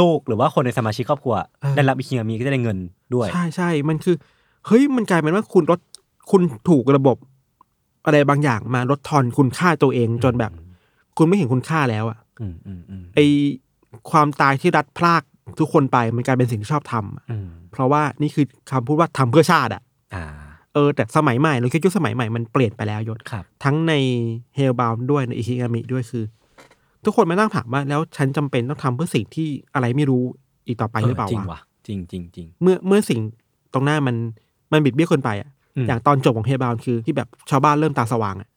[0.00, 2.78] ลูกหรือว่าคนในสมาชิกครอบครัวเออได้รับอิคิงามิก็จะได้เงิน
[3.14, 4.16] ด้วย ใช่ใช่มันคือ
[4.66, 5.80] เฮ้ยมันกลายเป็นว่าคุณลด
[6.30, 7.16] คุณถูกระบบ
[8.06, 10.52] อะไรบางอย่างมาลดทอนคุณค่าตัวเองจนแบบ
[11.16, 13.18] คุณไม่เห็นคุณค่าแล้วอะอืมอืมอืมไอ
[14.10, 15.22] ความตายที่รัดพลาก
[15.58, 19.82] ทุกคนไปมันกลายเป็นสิ่งที่ชอบทำอะอืมเพราะว่านี่คือคำพูดว่าทำเพื่อชาติอะ
[20.14, 20.24] อ่า
[20.74, 23.92] เออ แต่สมัยใหม่เราคิดยุคสมัยใหม่มันเปลี่ยนไปแล้วยศครับทั้งใน
[24.56, 26.24] เฮลบาวด้วยในอิคิงามิด้วยคือ
[27.04, 30.22] ทุกคนมานั่งถามว่าแล้วฉันจำเป็นต้องทำเพื่อสิ่งที่อะไรไม่รู้
[30.66, 33.20] อีกต่อไปหรือเปล่าจริงวะว่ะจริงจริงจริงเมื่อเมื่อสิ่ง
[33.72, 34.16] ตรงหน้ามัน
[34.72, 38.48] มันบิดเบี้ยวเกินไปอะอืม อย่างตอนจบของเฮบาลคือที่แบบชาวบ้านเริ่มตาสว่างอะ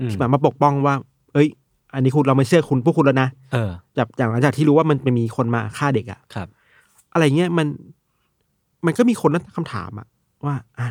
[0.00, 0.94] อืมที่แบบมาปกป้องว่า
[1.34, 1.48] เอ้ย
[1.94, 6.48] อันนี้คุณเราไม่เชื่อคุณพวกคุณแล้วนะเออแบบอย่างหลังจากที่รู้ว่ามันมีคนมาฆ่าเด็กอะครับ
[7.12, 7.66] อะไรเงี้ยมัน
[8.86, 10.06] มันก็มีคนตั้งคำถามอะ
[10.46, 10.88] ว่า อะ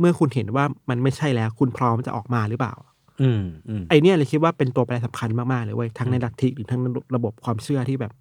[0.00, 2.74] เมื่อคุณเห็นว่ามันไม่ใช่แล้วคุณพร้อมจะออกมาหรือเปล่า
[3.22, 8.12] อืมอืมไอเนี่ยเลยคิดว่าเป็นตัวแปรสำคัญมาก ๆ เลยเว้ยทั้งในลัทธิหรือทั้งในระบบความเชื่อที่แบบ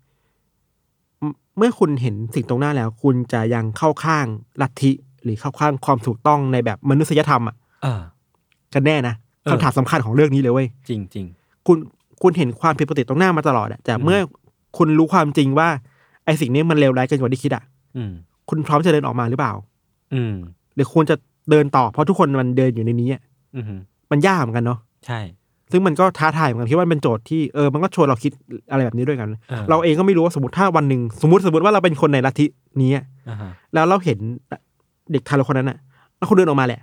[1.20, 4.26] เมื่อเมื่อคุณเห็นสิ่งตรงหน้าแล้ว คุณจะยังเข้าข้าง
[4.62, 4.92] ลัทธิ
[5.26, 8.02] หรือเข้าข้างความถูกต้องในแบบมนุษยธรรมอะเออ
[8.74, 11.26] กันแน่นะเออคำถามสำคัญของเรื่องนี้เลยเว้ยจริงจริง
[11.68, 11.78] คุณ
[12.22, 14.20] คุณเห็นความผิดปกติตรงหน้ามาตลอดอะแต่เมื่อ
[14.78, 15.68] คุณรู้ความจริงว่า
[16.26, 17.64] ไอสิ่งนี้มันเลวร้ายเกินกว่าที่คิดอะ
[17.98, 18.12] อืม
[18.50, 19.54] คุณพร้อมจะเดินออกมาหรือเปล่า
[20.14, 20.34] อืม
[20.76, 21.16] หรือควรจะ
[21.52, 23.22] เดินต่อ เพราะทุกคนมันเดินอยู่ในนี้อะ
[23.56, 23.66] อืม
[24.12, 25.20] มันยากเหมือนกันเนาะใช่
[25.72, 28.32] ซึ่งมันก็ท้าทายเหมือนกันคิดว่ามันเป็นโจทย์ที่เออมันก็ชวนเราคิด
[28.72, 32.46] อะไรแบบนี้ด้วยกันเออเราเองก็ไม่รู้ว่าสมมติถ้าวันหนึ่งสมมติสมมติว่าเราเป็นคนในลัทธิ
[32.82, 34.20] นี้อะอ่าฮะแล้วเราเห็น
[35.12, 35.78] เด็กทารกคนนั้นอะ
[36.18, 36.82] แล้วเขาเดินออกมาแหละ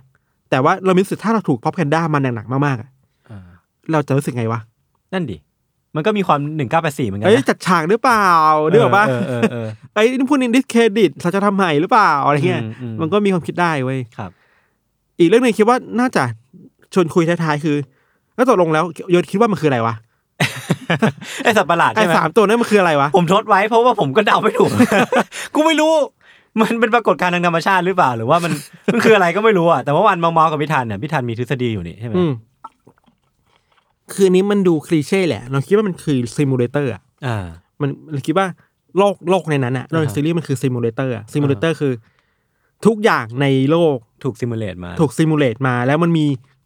[0.49, 2.89] แต่ว่าเรามีรู้สึกถ้าเราถูก propaganda มันหนักๆมากๆอะ
[3.29, 3.39] อ่า
[3.91, 4.59] เราจะรู้สึกไงวะ
[5.13, 5.37] นั่นดิ
[5.95, 8.27] มันก็มีความหนึ่งเก้าแปดสี่เหมือนกันเอ้ยนะ จัดฉากหรือเปล่า
[8.69, 14.31] เรื่องปะเออเออเออ ไอ้นี่พูดนิน discredit สัจธรรมใหม่หรือเปล่าอะไรเงี้ยอืมอืม มันก็มีความคิดได้เว้ย ครับ
[15.19, 16.23] อีกเรื่องหนึ่งคิดว่าน่าจะ
[16.93, 17.77] ชวนคุยท้ายๆคือ
[18.35, 19.95] แล้วตกลงแล้วโยนคิดว่ามันคืออะไรวะ
[21.43, 24.71] ไอสัตว์ประหลาดไอ้ใช่ไหมสามตัวนั้นมันคืออะไรวะผมทดไว้เพราะว่าผมก็เดาไม่ถูก
[25.55, 25.93] กูไม่รู้
[26.61, 28.53] มันเป็นปรากฏการณ์ทางธรรมชาติหรือเปล่า หรือว่ามัน
[28.93, 32.31] มันคืออะไรก็ไม่รู้อะแต่ว่าวันเมาๆกับพิธันเนี่ยพิธันมีทฤษฎีอยู่นี่ใช่ไหมอืม
[34.13, 37.45] คืออันนี้มันดู cliché แหละ เราคิดว่ามันคือ simulator อะอ่า
[37.81, 38.47] มันเราคิดว่า
[38.97, 41.93] โลกโลกในนั้นอะในอ่าฮะซีรีส์มันคือ simulator simulator คือ
[42.85, 46.25] ทุกอย่างในโลกถูก simulate มา ถูก simulate มา แล้วมันมี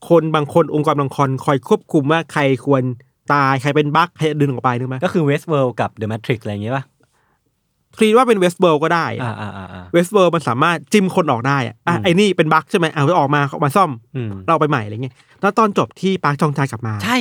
[0.10, 2.84] คนบางคนองค์กรบางคนคอยควบคุมว่าใครควร
[3.34, 6.84] ตายใครเป็น bug ใครดึงออกไปนึกไหมก็คือ Westworld กับ The Matrix อะไรอย่างเงี้ยป่ะ
[7.98, 17.18] คิดว่าเป็น Westworld ก็ได้อ่าอ่าอ่าอ่า Westworld มันสามารถจิ้มคนออกได้อะอะอืมไอ้นี่เป็น bug ใช่ไหมเอาออกมาเอามาซ่อมอืมเราเอาไปใหม่อะไรเงี้ยแล้วตอนจบที่ปาร์คจองจากลับมา ใช่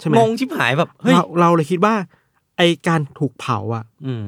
[0.00, 1.94] ใช่ไหมงงชิบหายแบบเฮ้ยเราเราเลยคิดว่า
[2.56, 4.24] ไอการถูกเผาอะ อืม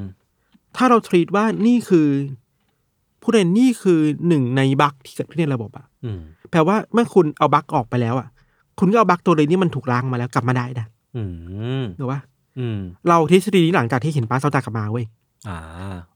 [0.75, 2.07] ถ้าเรา treat ว่านี่คือ
[3.21, 6.19] ผู้ใดนี่คือหนึ่งใน bug ที่เกิดขึ้นในระบบอะอืม
[6.51, 8.27] แปลว่าเมื่อคุณเอา bug ออกไปแล้วอะ
[8.79, 10.85] คุณก็เอา bug ตัวเลยนี่มันถูกล้างมาแล้วกลับมาได้นะ
[11.17, 11.23] อื
[11.81, 12.19] มหรือว่า
[12.59, 12.79] อืม
[13.09, 15.26] เราทฤษฎีนี้หลังจากที่เห็นปาร์คจองจายกลับมาเว้ยอ่า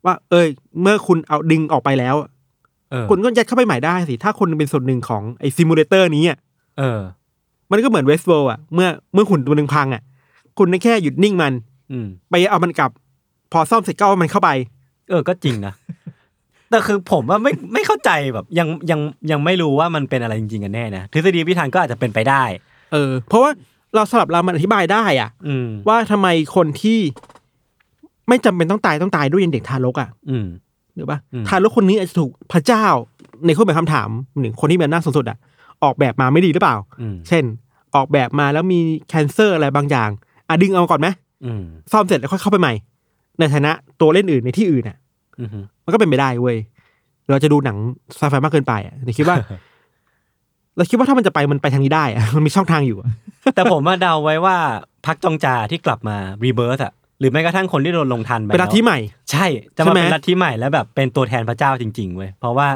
[0.06, 0.48] ว่า เอ้ย
[0.82, 2.16] เมื่อคุณเอาดึงออกไปแล้ว
[2.92, 6.38] เออคุณก็ยัดเข้าไปใหม่ได้สิ ถ้าคุณเป็นส่วนหนึ่งของไอ simulator นี้อะ
[6.78, 7.00] เออ
[7.72, 10.02] มันก็เหมือน Westworld อะ เมื่อเมื่อหุ่นตัวหนึ่งพังอะ
[10.58, 11.54] คุณแค่หยุดนิ่งมัน
[11.92, 12.92] อืมไปเอามันกลับ
[13.52, 14.50] พอซ่อมเสร็จก็เอามันเข้าไป
[15.10, 15.74] เออ ก็จริงนะ
[16.70, 19.00] แต่คือผมว่าไม่ไม่เข้าใจแบบ ยังยัง
[19.32, 22.44] ยังไม่รู้ว่ามันเป็นอะไรจริงๆกันแน่นะ ทฤษฎีพิธันก็อาจจะเป็นไปได้
[22.92, 23.52] เออ เพราะว่า
[23.96, 27.00] เราสลับเรามันอธิบายได้อะอืมว่าทำไมคนที่
[28.28, 30.46] ไม่จำเป็นต้องตายต้องตายด้วยยังเด็กทารกอะอืม
[30.96, 32.86] หรือปะอืมทารกคนนี้อาจจะถูกพระเจ้า
[33.46, 35.38] ในข้อแบบคำถามหนึ่งคนที่มีอำนาจสูงสุดอะ
[35.84, 37.44] ออกแบบมาไม่ดีหรือเปล่าอืมเช่น
[37.96, 38.80] ออกแบบมาแล้วมี
[39.10, 40.10] cancer อะไรบางอย่าง
[40.48, 41.08] อะดึงเอาก่อนไหม
[41.46, 42.74] อืมซ่อมเสร็จแล้วค่อยเข้าไปใหม่
[43.40, 44.98] ในฐานะตัวเล่นอื่นในที่อื่นอะ
[45.40, 45.50] อืม
[45.86, 46.58] มันก็เป็นไปได้เว้ย
[47.30, 47.78] เราจะดูหนัง
[48.18, 49.36] ไซไฟมากเกินไปอะแต่คิดว่า
[50.78, 53.10] เราคิดว่าถ้ามันจะไปมันไปทางนี้ได้อะมันมีช่องทางอยู่อะ
[53.56, 54.56] แต่ผมมาเดาไว้ว่า
[55.06, 59.00] พัคจองจาที่กลับมา rebirth อะ หรือแม้กระทั่งคนที่โดนลงทัณฑ์ไปเป็นลัทธิแล้วใหม่
[59.32, 59.46] ใช่
[59.78, 62.68] จะใช่มาไหมเป็นลัทธิใหม่แล้วแบบเป็นตัวแทนพระเจ้าจริงๆเว้ยเพราะว่า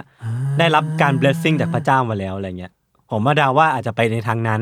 [0.59, 2.71] ได้รับการ blessing จากพระเจ้ามาแล้วอะไรเงี้ย
[3.11, 4.61] ผมมาเดาว่าอาจจะไปในทางนั้น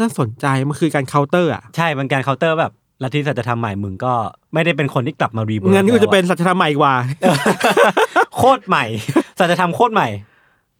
[0.00, 4.14] น่าสนใจมันคือการเคาน์เตอร์อะใช่เป็นการเคาน์เตอร์แบบลัทธิสัจธรรมใหม่มึงก็
[4.54, 6.94] ไม่ได้เป็นคนที่กลับมา rebirth งั้นก็จะเป็นสัจธรรมใหม่กว่า
[8.36, 8.84] โคตรใหม่
[9.38, 10.08] สัจธรรมโคตรใหม่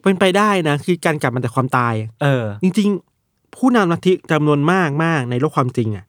[0.02, 2.88] เป็นไปได้นะ คือการกลับมาจากความตาย เออ จริง
[3.24, 6.04] ๆ ผู้นำลัทธิจำนวนมากมากในโลกความจริงอะ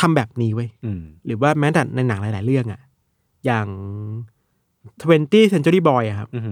[0.00, 2.80] ทำแบบนี้เว้ยอืมหรือว่าแม้แต่ในหนังหลาย ๆ เรื่องอะ
[3.46, 3.66] อย่าง
[4.92, 6.42] 20 Century Boy อะครับอืม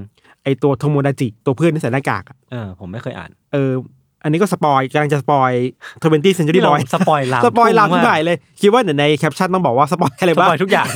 [0.45, 3.73] ไอตัวโทโมดาจิ ตัวเพื่อนที่ใส่หน้ากากอะเออผมไม่เคยอ่าน เออ
[4.23, 5.51] อันนี้ก็สปอยกำลังจะสปอย
[5.93, 10.89] 20 Century นี่เรา Boy สปอยลามสปอยลามพุ่ที่งมกผ่ายเลย คิดว่าเดี๋ยวในแคปชั่นต้องบอกว่าสปอยอะไรสบ้าปองยทุกอย่าง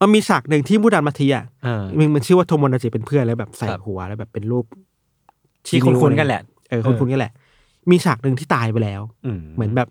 [0.00, 4.64] มันมีฉากหนึ่งที่ผู้นำลัทธิอะเออมันมันชื่อว่าโทโมดาจิเป็นเพื่อนแล้วแบบใส่ครับหัวแล้วแบบเป็นรูป
[5.66, 7.32] ที่คุ้นๆกันแหละเออคุ้นๆกันแหละ
[7.90, 9.88] มีฉากหนึ่งที่ตายไปแล้วอืมเหมือนแบบ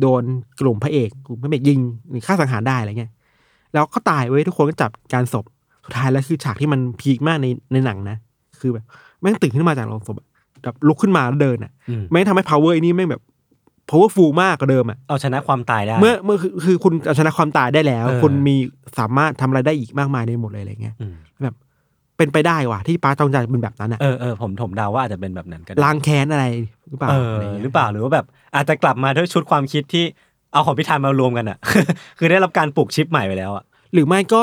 [0.00, 0.22] โดน
[0.60, 1.80] กลุ่มพระเอกกลุ่มพระเอกยิง
[2.10, 3.12] หรือฆ่าสังหารได้อะไรเงี้ย
[3.74, 5.44] แล้วก็ตายเว้ยทุกคนก็จับการศพ
[5.84, 8.16] สุดท้ายแล้วคือฉากที่มันพีคมากในในหนังนะ
[8.60, 8.84] คือแบบ
[9.20, 10.26] แม่งตื่นขึ้นมาจากโรงศพอะ
[10.62, 13.22] แบบลุกขึ้นมาแล้วเดินอะอืมแม่งทำให้ power ไอ้นี่แม่งแบบ
[13.90, 18.56] powerful มากกว่าเดิมอะเอาชนะความตายได้ เมื่อเมื่อคือคือคุณเอาชนะความตายได้แล้วเออคุณมี
[18.98, 21.33] สามารถทำอะไรได้อีกมากมายในหมดเลยอะไรเงี้ยอืมแบบ
[22.24, 26.44] เป็นไปได้ว่ะที่ป้าต้องใจเป็นแบบนั้นอะเออเออผมผมเดาว่าอาจจะเป็นแบบนั้นก็ได้ล้างแค้นอะไร
[26.88, 30.04] หรือเปล่าเออะไงี้ยหรือเปล่าหรือว่าแบบ อาจจะกลับมาด้วยชุดความคิดที่
[30.52, 31.58] เอาของพิธานมารวมกันอะ
[32.18, 34.42] คือได้รับการปลูกชิปใหม่ไปแล้วอะหรือไม่ก็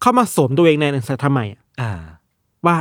[0.00, 1.92] เข้ามาสวมตัวเองในสัตว์ใหม่อะอ่า
[2.66, 2.76] ว่า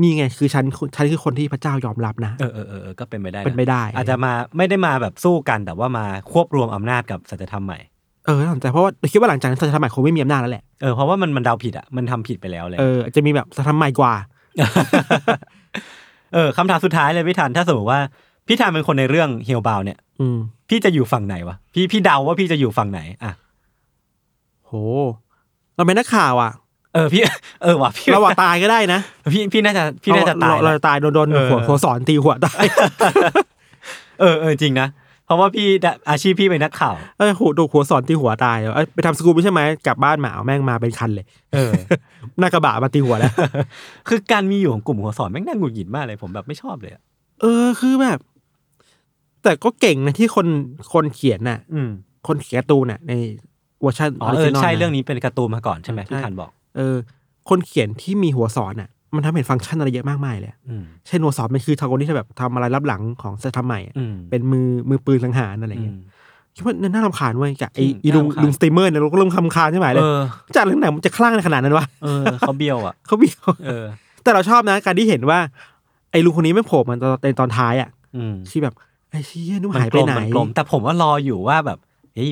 [0.00, 0.64] นี่ไงคือฉัน
[0.96, 7.78] ฉันคือคนที่พระเจ้ายอมรับนะเออเออเออเออก็เป็นไปได้ะเป็นไปได้ อาจจะมาไม่ได้มาแบบสู้กันแต่ว่ามาควบรวมอำนาจกับสัจธรรมใหม่
[8.26, 14.12] เออน่าสนใจเพราะว่าคิดว่าหลังจากนั้นสัจธรรมใหม่คงไม่มีอำนาจแล้วแหละ เออเพราะว่ามันมันเดาผิดอะมันทำผิดไปแล้วเลย เออจะมีแบบสัจธรรมใหม่กว่า
[16.34, 18.00] เออคำถามสุดท้ายเลยพี่ธันถ้าสมมติว่า
[18.46, 23.32] พี่ธันเป็นคนในเรื่องเฮลบาวเนี่ย อืม พี่จะอยู่ฝั่งไหนวะพี่พี่เดาว่าพี่จะอยู่ฝั่งไหนอะ
[24.66, 24.72] โห
[25.76, 26.52] เราเป็นนักข่าวอะ
[26.94, 27.22] เออพี่
[27.62, 29.00] เออว่ะพี่เราว่าตายก็ได้นะ
[29.32, 32.64] พี่พี่น่าจะพี่น่าจะตายเรเรานะจะตายโดนโดนเออ หัวหัวสอนตีหัวตาย
[34.20, 34.88] เออเออจริงนะ
[35.26, 35.66] เพราะว่าพี่
[36.10, 41.72] อาชีพพี่เป็นนักข่าวเออหัวดูหัวสอนตีหัวตายเอ้ยไปทำสกู๊ปใช่ไหมกลับบ้านมาเอาแม่งมาเป็นคันเลย เออ
[42.38, 43.32] หน้ากระบะมาตีหัวแล้ว
[44.08, 47.02] คือการมีอยู่ของกลุ่มหัวสอนแม่งน่าหงุดหงิดมากเลยผมแบบไม่ชอบเลยอะ
[47.40, 48.18] เออคือแบบ
[49.42, 50.46] แต่ก็เก่งนะที่คน
[50.92, 51.90] คนเขียนน่ะ อืม
[52.26, 53.12] คนเขียนการ์ตูนน่ะ ใน
[53.80, 56.96] เวอร์ชันอ๋อเออ original ใช่นะเรื่องนี้เป็นการ์ตูนมาก่อนใช่ไหมที่ทันบอก เออ
[57.48, 66.00] คนเขียนที่มีหัวสอนน่ะ มันทำให้เห็นฟังก์ชันอะไรเยอะมากมายเลยอืมเช่นหัวสอนมันคือทางคนที่แบบทำอะไรรับหลังของสัตว์ทำใหม่อะอืมเป็นมือมือปืนสังหารอะไรอืเงี้ยม
[66.54, 70.20] คิดว่าน่ารำคาญเว้ยกับไอ้จริงอีลุงน่ารำคาญลุงสตรีมเมอร์เนี่ยเราก็เริ่มคำคาญใช่ไหมเลเอยอ
[70.56, 73.84] จากเรื่องไหนมันจะคลั่งในขนาดนั้นวะเออเขาเบี้ยวอะเขาเบี้ยวเออ
[74.22, 75.38] แต่เราชอบนะการที่เห็นว่า
[76.10, 78.74] ไอ้ลุงคนนี้ไม่โผล่มันตอนในตอนท้ายอะอืมที่แบบ
[79.10, 81.78] ไอ้เชี่ยนุ่มมันหายกไปลมไหนมันกลมแต่ผมว่ารออยู่ว่าแบบ
[82.14, 82.30] เฮ้ย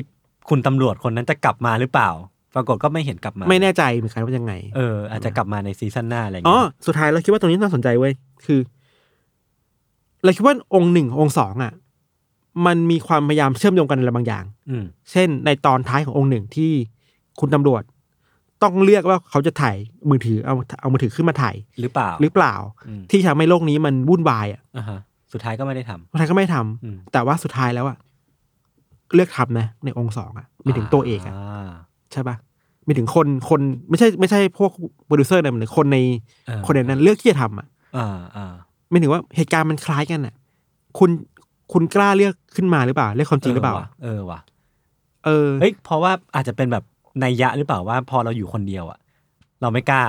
[0.49, 2.09] คุณตำรวจคนนั้นจะกลับมาหรือเปล่า
[2.55, 8.13] ปรากฏก็ไม่เห็นกลับมา ไม่แน่ใจเหมือนกันว่ายังไง เอออาจจะกลับมาในซีซั่นหน้าอะไรอย่างอ๋อเงี้ยสุดท้ายเราคิดว่าตรงนี้น่าสนใจเว้ย
[8.45, 8.59] คือ
[10.23, 11.73] เราคิดว่าองค์หนึ่งองค์สองอะ
[12.65, 16.71] มันมีความพยายามเชื่อมโยงกันอะไรบางอย่าง อืม เช่น ในตอนท้ายขององก์หนึ่งที่
[17.39, 17.83] คุณตำรวจ
[18.63, 19.75] ต้องเลือกว่าเขาจะถ่าย
[20.09, 22.53] มือถือเอาเอามือถือขึ้นมาถ่ายหรือเปล่าหรือเปล่า
[22.87, 24.99] อืมที่ทำให้โลกนี้มันวุ่นวายอะอ่าฮะ
[25.33, 27.97] สุดท้ายก็ไม่ได้ทำสุดท้ายก็ไม่ทำอืม แต่ว่าสุดท้ายแล้วอะ
[29.15, 31.71] เลือกทำนะในองก์สองอะมีถึงตัวเอกอะา
[32.13, 32.35] ใช่ปะ
[32.87, 34.71] มีถึงคนคนไม่ใช่ไม่ใช่พวก
[35.05, 35.97] โปรดิวเซอร์นะมันคนใน
[36.47, 38.53] เออคนในนั้นเลือกที่จะทำอะอ่าอ่า
[38.89, 40.33] ไม่ถึงว่าเหตุการณ์มันคล้ายกันอะ
[40.99, 41.09] คุณ
[41.73, 44.39] คุณกล้าเลือกขึ้นมาหรือเปล่าเลือกความจริงหรือเปล่าว่ะเออว่ะ
[45.25, 46.83] เออเฮ้ยเพราะว่าอาจจะเป็นแบบ
[47.23, 48.99] นัยยะหรือเปล่าว่า พอเราอยู่คนเดียวอะ
[49.61, 50.03] เราไม่กล้า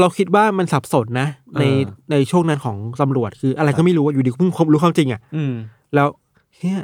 [0.00, 1.28] เราคิดว่ามันสับสนนะ
[1.60, 5.52] ในเออในช่วงนั้นของตำรวจคือ อะไรก็ไม่รู้อะอยู่ดีเพิ่งรู้ความจริงอะอืม
[5.94, 6.08] แล้ว
[6.56, 6.78] เฮีย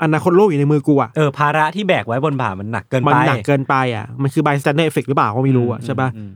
[0.00, 6.30] อะอนาคตโลกอยู่ในมือกูอะเออภาระที่แบกไว้บนบ่ามันหนักเกินมันไปหนักเกินไปอะมันคือ bystander effect หรือเปล่าก็ไม่รู้อะใช่ปะอืม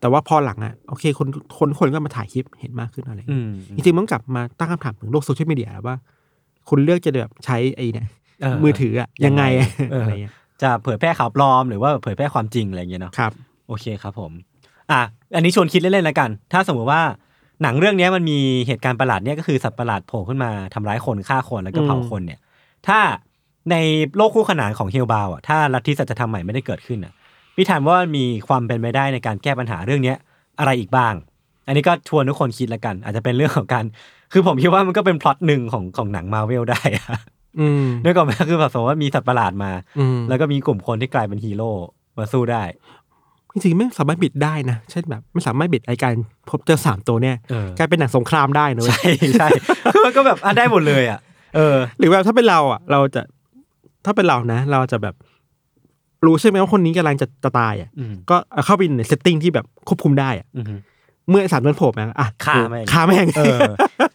[0.00, 3.38] แต่ว่าพอหลังอะโอเคคนคนคนก็มาถ่ายคลิปเห็นมากขึ้นอะไรอย่างอื
[3.74, 5.96] เงี้ยมจริงๆมันกลับมาตั้งคำถามถึงโลกโซเชียลมีเดียแล้วว่า
[6.68, 8.06] คุณเลือกจะแบบใช้ไอ้เนี่ย
[8.64, 13.32] มือถืออะยังไงอะเออออะไรเงี้ยจะเผยแพร่ข่าวปลอมหรือว่าเผยแพร่ความจริงอะไรอย่างเงี้ยเนาะครับ
[13.68, 14.32] โอเคครับผม
[14.90, 15.00] อะ
[15.34, 17.02] อันนี้ชวนคิดเล่นๆแล้วกัน ถ้าสมมติว่า
[17.62, 22.38] หนังเรื่องเนี้ยมันมีเหตุการณ์ประหลาดเนี่ยก็คือสัตว์ประหลาดโผล่ขึ้นมาทำร้ายคนฆ่าคนแล้วก็เผาอืมคนเนี่ย
[22.88, 23.00] ถ้า
[23.70, 23.76] ใน
[24.16, 27.12] โลกคู่ขนานของเฮลบาวอะถ้าลัทธิสัจธรรมใหม่ไม่ได้เกิดขึ้นอะ
[27.54, 30.16] พี่ถามว่ามีความเป็นไปได้ในการแก้ปัญหาเรื่องเนี้ย
[30.58, 31.14] อะไรอีกบ้าง
[31.66, 33.84] อันนี้ก็ชวนทุกคนคิดแล้วกัน อาจจะเป็นเรื่องของการ
[34.32, 37.18] คือผมคิดว่ามันก็เป็นพล็อตหนึ่งของของหนังมาเวลได้อะ
[37.60, 41.70] อืมนึกออกไหมคือแบบสมมติว่ามีสัตว์ประหลาดมาอืมแล้วก็มีกลุ่มคนที่กลายเป็นฮีโร่
[42.18, 42.62] มาสู้ได้
[43.52, 46.14] จริงๆไม่สามารถบิดได้นะ เช่นแบบไม่สามารถบิดไอการ
[46.50, 49.48] พบเจอสามตัวเนี่ยเออกลายเป็นหนังสงครามได้นะเว้ยใช่ใช่
[49.92, 51.18] คือมันก็แบบอะได้หมดเลยอะ
[51.56, 53.22] เออ หรือแบบถ้าเป็นเราอะ เราจะ
[54.04, 55.14] ถ้าเป็นเรานะ เราจะแบบ
[56.26, 60.64] รู้ใช่ไหมว่าคนนี้กำลังจะจะตายอะอืมก็เอาเข้าไปใน setting ที่แบบควบคุมได้อะอืม
[61.28, 63.60] เมื่อไอ้สามตัวนั้นโผล่มาอะฆ่าแม่งฆ่าแม่งเออ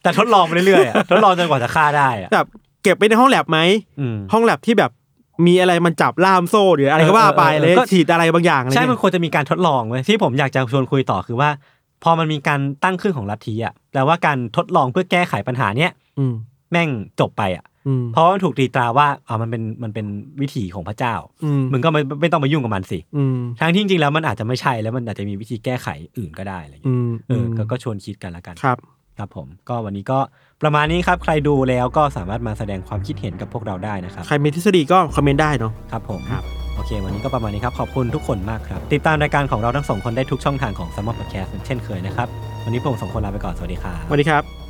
[0.03, 2.47] แต่ทดลองไปเรื่อยๆอะทดลองจนกว่าจะฆ่าได้อะแบบ
[2.83, 3.59] เก็บไปในห้องแล็บไหม
[3.99, 4.91] อืมห้องแล็บที่แบบ
[5.47, 11.49] มีอะไรมันจับล่ามโซ่หรืออะไรก็ว่าไปเออเออเลยก็ฉีดอะไรบางอย่างอะไรใช่มันเงี้ยควรจะมีการทดลองเว้ยที่ผมอยากจะชวนคุยต่อคือว่า
[12.03, 16.33] พอมันมีการตั้งขึ้นของลัทธิอะแปลว่าการทดลองเพื่อแก้ไขปัญหาเนี้ยอืม
[16.71, 20.05] แม่งจบไปอะอืมเพราะว่ามันถูกตีตราว่าอ๋อมันเป็นมันเป็น
[20.41, 28.77] วิถีของพระเจ้าอืมมึงก็ไม่ไม่ต้องมายุ่งกับมันสิอืมทั้งที่จริงๆแล้วมันอาจจะไม่ใช่แล้วมันอาจจะมีวิธีแก้ไขอื่นก็ได้อะไรอย่างอืเงี้ยมเออก็ก็ชวนคิดกันละกันครับ
[29.17, 30.19] ครับผมก็วันนี้ก็
[30.61, 36.43] ประมาณนี้ครับ ใครดูแล้วก็สามารถมาแสดงความคิดเห็นกับพวกเราได้นะครับ ใครมีทฤษฎีก็คอมเมนต์ได้เนาะครับผมครับ
[36.75, 42.27] โอเค วันนี้ก็ประมาณนี้ครับ ขอบคุณทุกคนมากครับ ติดตามรายการของเราทั้งสองคนได้ทุกช่องทางของ s ัมมอร์พอดแคสต์เช่นเคยนะครับ
[42.65, 44.60] วันนี้ผมสองคนลาไปก่อน สวัสดีครับสวัสดีครับ